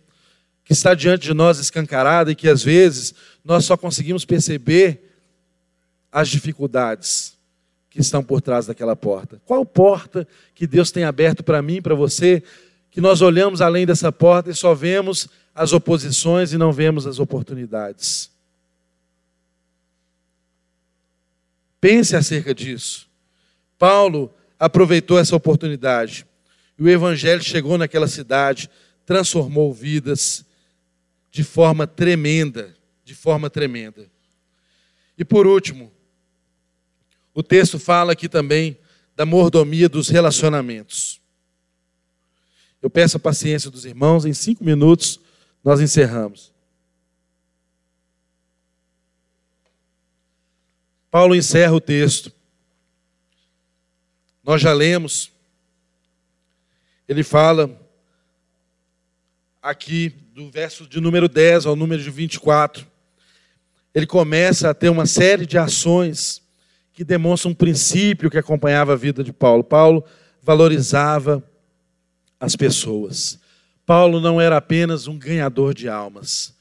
[0.64, 3.14] que está diante de nós escancarada e que às vezes
[3.46, 5.16] nós só conseguimos perceber
[6.12, 7.38] as dificuldades
[7.90, 9.42] que estão por trás daquela porta?
[9.46, 12.44] Qual porta que Deus tem aberto para mim e para você,
[12.90, 17.20] que nós olhamos além dessa porta e só vemos as oposições e não vemos as
[17.20, 18.32] oportunidades?
[21.82, 23.08] Pense acerca disso.
[23.78, 26.26] Paulo aproveitou essa oportunidade.
[26.78, 28.70] E o evangelho chegou naquela cidade,
[29.06, 30.46] transformou vidas
[31.32, 34.10] de forma tremenda, de forma tremenda.
[35.18, 35.92] E por último,
[37.34, 38.78] o texto fala aqui também
[39.16, 41.22] da mordomia dos relacionamentos.
[42.82, 45.20] Eu peço a paciência dos irmãos, em cinco minutos
[45.64, 46.54] nós encerramos.
[51.12, 52.32] Paulo encerra o texto.
[54.44, 55.32] Nós já lemos.
[57.08, 57.70] Ele fala
[59.62, 62.88] aqui do verso de número 10 ao número de 24.
[63.94, 66.42] Ele começa a ter uma série de ações
[66.94, 69.64] que demonstram um princípio que acompanhava a vida de Paulo.
[69.64, 70.06] Paulo
[70.42, 71.44] valorizava
[72.40, 73.40] as pessoas.
[73.90, 76.54] Paulo não era apenas um ganhador de almas.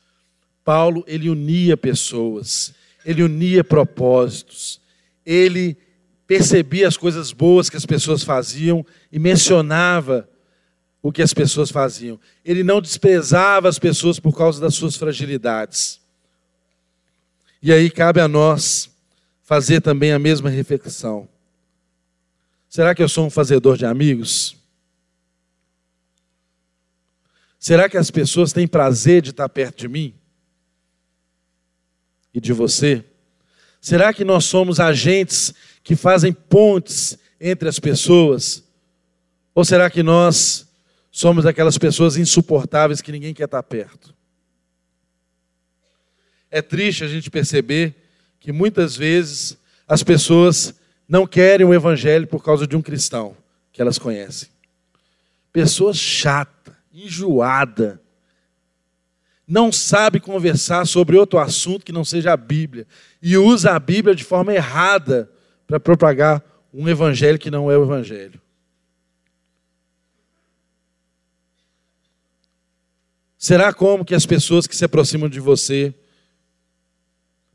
[0.65, 2.75] Paulo, ele unia pessoas
[3.09, 4.83] ele unia propósitos,
[5.25, 5.79] ele
[6.27, 10.29] percebia as coisas boas que as pessoas faziam e mencionava
[11.03, 12.21] o que as pessoas faziam.
[12.45, 16.03] Ele não desprezava as pessoas por causa das suas fragilidades.
[17.63, 18.91] E aí cabe a nós
[19.43, 21.27] fazer também a mesma reflexão.
[22.69, 24.58] Será que eu sou um fazedor de amigos?
[27.59, 30.15] Será que as pessoas têm prazer de estar perto de mim?
[32.39, 33.05] e de você?
[33.81, 35.53] Será que nós somos agentes
[35.83, 38.65] que fazem pontes entre as pessoas?
[39.55, 40.67] Ou será que nós
[41.11, 44.15] somos aquelas pessoas insuportáveis que ninguém quer estar perto?
[46.51, 47.95] É triste a gente perceber
[48.41, 49.57] que muitas vezes
[49.87, 50.75] as pessoas
[51.09, 53.37] não querem o evangelho por causa de um cristão
[53.73, 54.49] que elas conhecem.
[55.53, 56.58] Pessoa chata,
[57.05, 58.01] enjoada,
[59.47, 62.87] não sabe conversar sobre outro assunto que não seja a Bíblia
[63.23, 65.31] e usa a Bíblia de forma errada
[65.67, 68.41] para propagar um evangelho que não é o evangelho.
[73.39, 75.95] Será como que as pessoas que se aproximam de você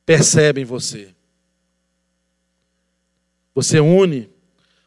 [0.05, 1.13] percebem você?
[3.53, 4.29] Você une,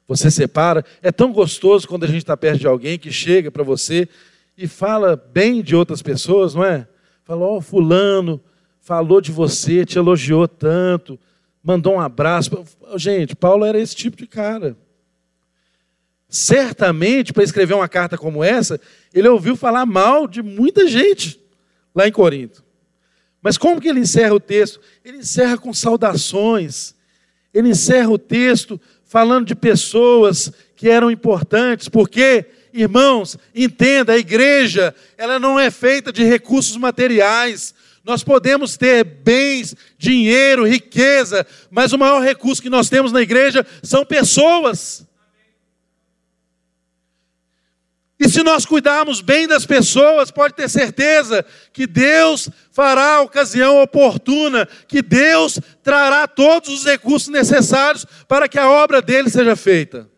[0.08, 0.84] você separa.
[1.02, 4.08] É tão gostoso quando a gente está perto de alguém que chega para você
[4.56, 6.86] e fala bem de outras pessoas, não é?
[7.24, 8.40] Falou, ó, oh, fulano
[8.86, 11.18] falou de você, te elogiou tanto,
[11.60, 12.64] mandou um abraço.
[12.94, 14.76] Gente, Paulo era esse tipo de cara.
[16.28, 18.80] Certamente, para escrever uma carta como essa,
[19.12, 21.40] ele ouviu falar mal de muita gente
[21.92, 22.64] lá em Corinto.
[23.42, 24.80] Mas como que ele encerra o texto?
[25.04, 26.94] Ele encerra com saudações.
[27.52, 32.46] Ele encerra o texto falando de pessoas que eram importantes, porque
[32.76, 37.74] Irmãos, entenda, a igreja, ela não é feita de recursos materiais.
[38.04, 43.66] Nós podemos ter bens, dinheiro, riqueza, mas o maior recurso que nós temos na igreja
[43.82, 45.06] são pessoas.
[48.20, 53.80] E se nós cuidarmos bem das pessoas, pode ter certeza que Deus fará a ocasião
[53.80, 60.14] oportuna, que Deus trará todos os recursos necessários para que a obra dele seja feita.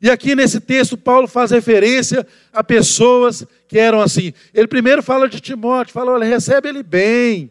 [0.00, 4.32] E aqui nesse texto, Paulo faz referência a pessoas que eram assim.
[4.52, 7.50] Ele primeiro fala de Timóteo, fala: olha, recebe ele bem.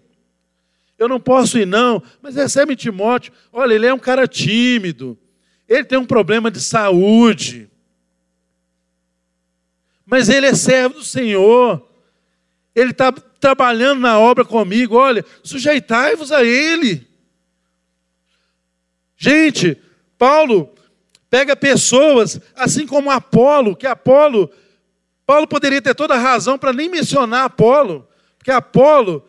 [0.98, 3.34] Eu não posso ir, não, mas recebe Timóteo.
[3.52, 5.18] Olha, ele é um cara tímido.
[5.68, 7.70] Ele tem um problema de saúde.
[10.06, 11.90] Mas ele é servo do Senhor.
[12.74, 14.96] Ele está trabalhando na obra comigo.
[14.96, 17.08] Olha, sujeitai-vos a ele.
[19.18, 19.82] Gente,
[20.18, 20.75] Paulo
[21.36, 24.50] pega pessoas, assim como Apolo, que Apolo,
[25.26, 28.08] Paulo poderia ter toda a razão para nem mencionar Apolo,
[28.38, 29.22] porque Apolo,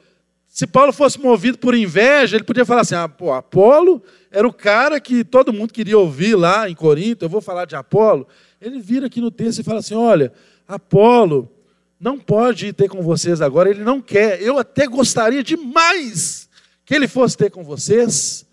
[0.46, 4.00] se Paulo fosse movido por inveja, ele podia falar assim: ah, pô, Apolo
[4.30, 7.74] era o cara que todo mundo queria ouvir lá em Corinto, eu vou falar de
[7.74, 8.28] Apolo.
[8.60, 10.32] Ele vira aqui no texto e fala assim: olha,
[10.68, 11.50] Apolo
[11.98, 14.40] não pode ir ter com vocês agora, ele não quer.
[14.40, 16.48] Eu até gostaria demais
[16.84, 18.46] que ele fosse ter com vocês,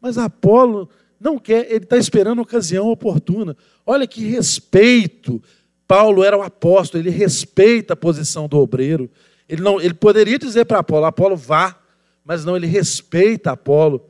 [0.00, 0.90] mas Apolo
[1.20, 3.56] não quer, ele está esperando a ocasião oportuna.
[3.84, 5.42] Olha que respeito.
[5.86, 9.10] Paulo era o apóstolo, ele respeita a posição do obreiro.
[9.48, 11.78] Ele, não, ele poderia dizer para Apolo: Apolo, vá,
[12.24, 14.04] mas não, ele respeita Apolo.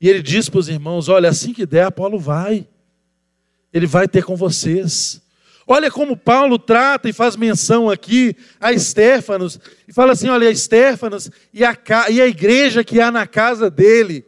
[0.00, 2.68] E ele diz para os irmãos: olha, assim que der, Apolo vai.
[3.72, 5.22] Ele vai ter com vocês.
[5.66, 9.58] Olha como Paulo trata e faz menção aqui a Estéfanos,
[9.88, 11.76] e fala assim: olha, Estéfanos e a,
[12.10, 14.24] e a igreja que há na casa dele.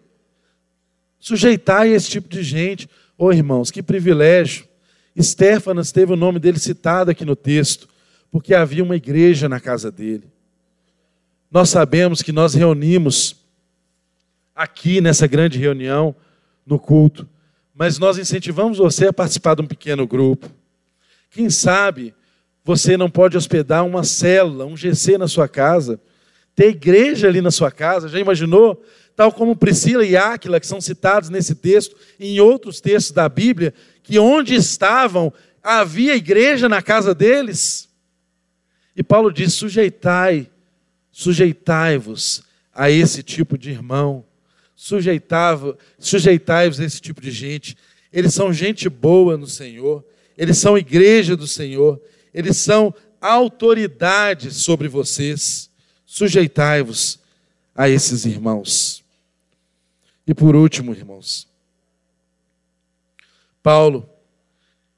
[1.19, 2.89] Sujeitai esse tipo de gente.
[3.17, 4.67] Ô oh, irmãos, que privilégio.
[5.15, 7.89] Estéfanas teve o nome dele citado aqui no texto,
[8.31, 10.31] porque havia uma igreja na casa dele.
[11.51, 13.37] Nós sabemos que nós reunimos
[14.55, 16.15] aqui nessa grande reunião,
[16.65, 17.29] no culto,
[17.75, 20.51] mas nós incentivamos você a participar de um pequeno grupo.
[21.31, 22.15] Quem sabe
[22.63, 25.99] você não pode hospedar uma célula, um GC na sua casa,
[26.55, 28.85] ter igreja ali na sua casa, já imaginou?
[29.19, 33.29] Tal como Priscila e Áquila, que são citados nesse texto e em outros textos da
[33.29, 37.89] Bíblia, que onde estavam havia igreja na casa deles.
[38.95, 40.49] E Paulo diz: sujeitai,
[41.11, 44.25] sujeitai-vos a esse tipo de irmão,
[44.77, 45.75] sujeitai-vos
[46.79, 47.77] a esse tipo de gente.
[48.13, 50.05] Eles são gente boa no Senhor,
[50.37, 52.01] eles são igreja do Senhor,
[52.33, 55.69] eles são autoridade sobre vocês.
[56.07, 57.19] Sujeitai-vos
[57.75, 59.08] a esses irmãos.
[60.29, 61.49] E por último, irmãos,
[63.63, 64.07] Paulo,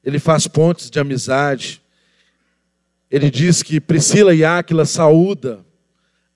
[0.02, 1.80] ele faz pontes de amizade.
[3.08, 5.64] Ele diz que Priscila e Áquila saúda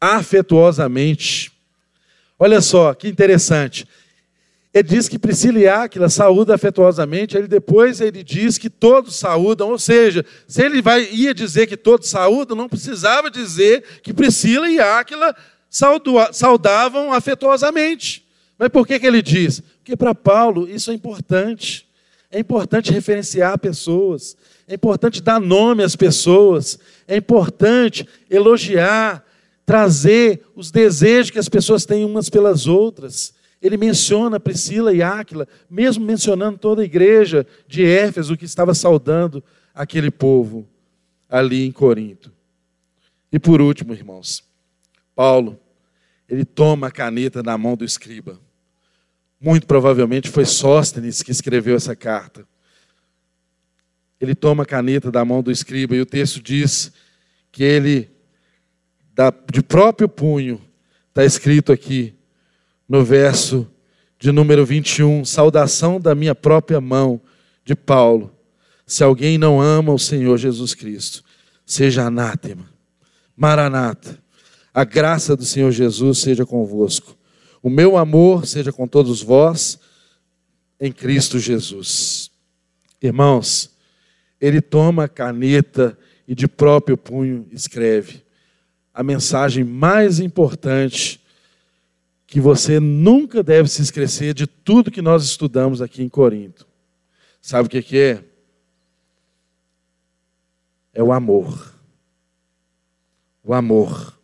[0.01, 1.51] afetuosamente.
[2.39, 3.85] Olha só que interessante.
[4.73, 9.71] Ele diz que Priscila e Áquila saúdam afetuosamente, ele depois ele diz que todos saúdam,
[9.71, 14.71] ou seja, se ele vai, ia dizer que todos saúdam, não precisava dizer que Priscila
[14.71, 15.35] e Áquila
[16.33, 18.24] saudavam afetuosamente.
[18.59, 19.61] Mas por que, que ele diz?
[19.79, 21.89] Porque para Paulo isso é importante.
[22.31, 24.37] É importante referenciar pessoas,
[24.67, 26.77] é importante dar nome às pessoas,
[27.07, 29.25] é importante elogiar,
[29.65, 33.33] trazer os desejos que as pessoas têm umas pelas outras
[33.65, 39.43] ele menciona Priscila e Áquila, mesmo mencionando toda a igreja de Éfeso que estava saudando
[39.75, 40.69] aquele povo
[41.31, 42.31] ali em Corinto.
[43.33, 44.45] E por último, irmãos,
[45.17, 45.59] Paulo,
[46.29, 48.39] ele toma a caneta na mão do escriba.
[49.45, 52.49] Muito provavelmente foi Sóstenes que escreveu essa carta.
[54.19, 56.91] Ele toma a caneta da mão do escriba e o texto diz
[57.53, 58.11] que ele,
[59.53, 60.59] de próprio punho,
[61.11, 62.15] está escrito aqui,
[62.89, 63.71] no verso
[64.19, 67.21] de número 21, saudação da minha própria mão,
[67.67, 68.35] de Paulo.
[68.87, 71.23] Se alguém não ama o Senhor Jesus Cristo,
[71.67, 72.67] seja anátema.
[73.37, 74.19] Maranata.
[74.73, 77.15] A graça do Senhor Jesus seja convosco.
[77.65, 79.81] O meu amor seja com todos vós
[80.79, 82.31] em Cristo Jesus.
[83.01, 83.75] Irmãos,
[84.39, 85.97] ele toma a caneta
[86.29, 88.23] e de próprio punho escreve
[88.93, 91.19] a mensagem mais importante
[92.27, 96.69] que você nunca deve se esquecer de tudo que nós estudamos aqui em Corinto.
[97.41, 98.25] Sabe o que, que é?
[100.93, 101.75] É o amor.
[103.43, 104.15] O amor.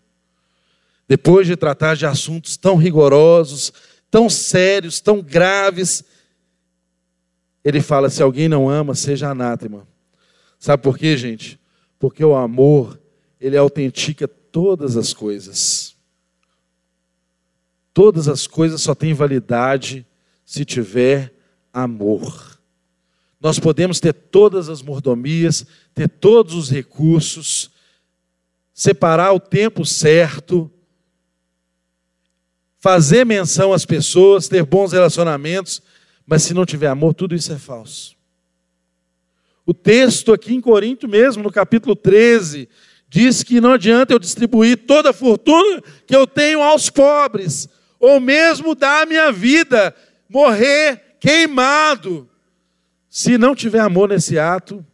[1.10, 3.72] Depois de tratar de assuntos tão rigorosos,
[4.08, 6.04] tão sérios, tão graves,
[7.64, 9.88] ele fala: se alguém não ama, seja anátema.
[10.56, 11.58] Sabe por quê, gente?
[11.98, 12.96] Porque o amor,
[13.40, 15.96] ele autentica todas as coisas.
[17.92, 20.06] Todas as coisas só têm validade
[20.44, 21.34] se tiver
[21.72, 22.56] amor.
[23.40, 27.68] Nós podemos ter todas as mordomias, ter todos os recursos,
[28.72, 30.70] separar o tempo certo,
[32.80, 35.82] fazer menção às pessoas, ter bons relacionamentos,
[36.26, 38.16] mas se não tiver amor, tudo isso é falso.
[39.66, 42.68] O texto aqui em Corinto mesmo, no capítulo 13,
[43.08, 47.68] diz que não adianta eu distribuir toda a fortuna que eu tenho aos pobres,
[47.98, 49.94] ou mesmo dar a minha vida,
[50.28, 52.28] morrer queimado.
[53.10, 54.84] Se não tiver amor nesse ato,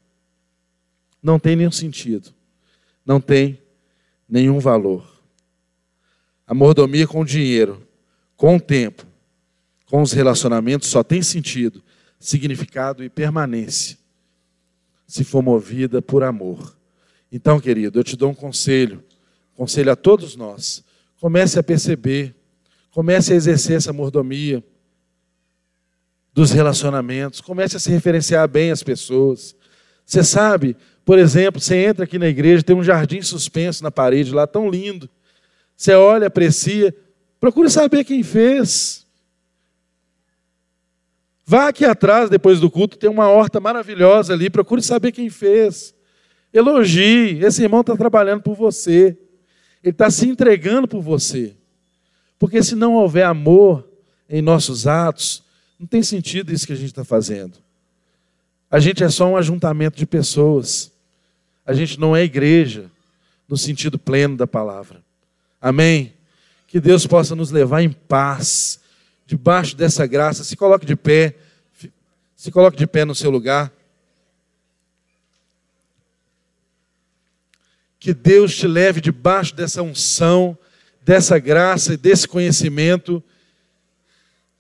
[1.23, 2.35] não tem nenhum sentido,
[3.05, 3.63] não tem
[4.29, 5.16] nenhum valor.
[6.47, 7.87] A mordomia com o dinheiro,
[8.37, 9.05] com o tempo,
[9.87, 11.83] com os relacionamentos só tem sentido,
[12.19, 13.99] significado e permanência
[15.07, 16.77] se for movida por amor.
[17.31, 19.05] Então, querido, eu te dou um conselho,
[19.55, 20.83] conselho a todos nós.
[21.21, 22.35] Comece a perceber
[22.97, 24.65] Comece a exercer essa mordomia
[26.33, 27.43] dos relacionamentos.
[27.43, 29.55] Comece a se referenciar bem às pessoas.
[30.03, 30.75] Você sabe,
[31.05, 34.71] Por exemplo, você entra aqui na igreja, tem um jardim suspenso na parede lá, tão
[34.71, 35.11] lindo.
[35.77, 36.95] Você olha, aprecia,
[37.39, 39.07] procure saber quem fez.
[41.45, 45.95] Vá aqui atrás, depois do culto, tem uma horta maravilhosa ali, procure saber quem fez.
[46.53, 49.17] Elogie, esse irmão está trabalhando por você,
[49.83, 51.55] ele está se entregando por você.
[52.39, 53.89] Porque se não houver amor
[54.29, 55.45] em nossos atos,
[55.79, 57.59] não tem sentido isso que a gente está fazendo.
[58.71, 60.93] A gente é só um ajuntamento de pessoas.
[61.65, 62.91] A gente não é igreja
[63.49, 65.06] no sentido pleno da palavra.
[65.67, 66.13] Amém?
[66.69, 68.79] Que Deus possa nos levar em paz,
[69.27, 70.45] debaixo dessa graça.
[70.45, 71.35] Se coloque de pé,
[72.37, 73.73] se coloque de pé no seu lugar.
[77.99, 80.57] Que Deus te leve debaixo dessa unção,
[81.03, 83.21] dessa graça e desse conhecimento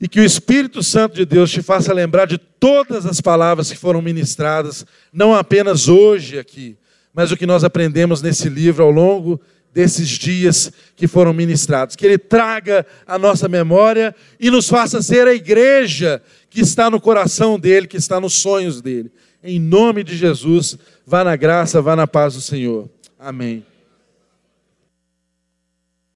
[0.00, 3.78] e que o Espírito Santo de Deus te faça lembrar de todas as palavras que
[3.78, 6.76] foram ministradas, não apenas hoje aqui,
[7.14, 9.40] mas o que nós aprendemos nesse livro ao longo
[9.76, 11.96] desses dias que foram ministrados.
[11.96, 16.98] Que Ele traga a nossa memória e nos faça ser a igreja que está no
[16.98, 19.12] coração dele, que está nos sonhos dele.
[19.44, 22.88] Em nome de Jesus, vá na graça, vá na paz do Senhor.
[23.18, 23.66] Amém.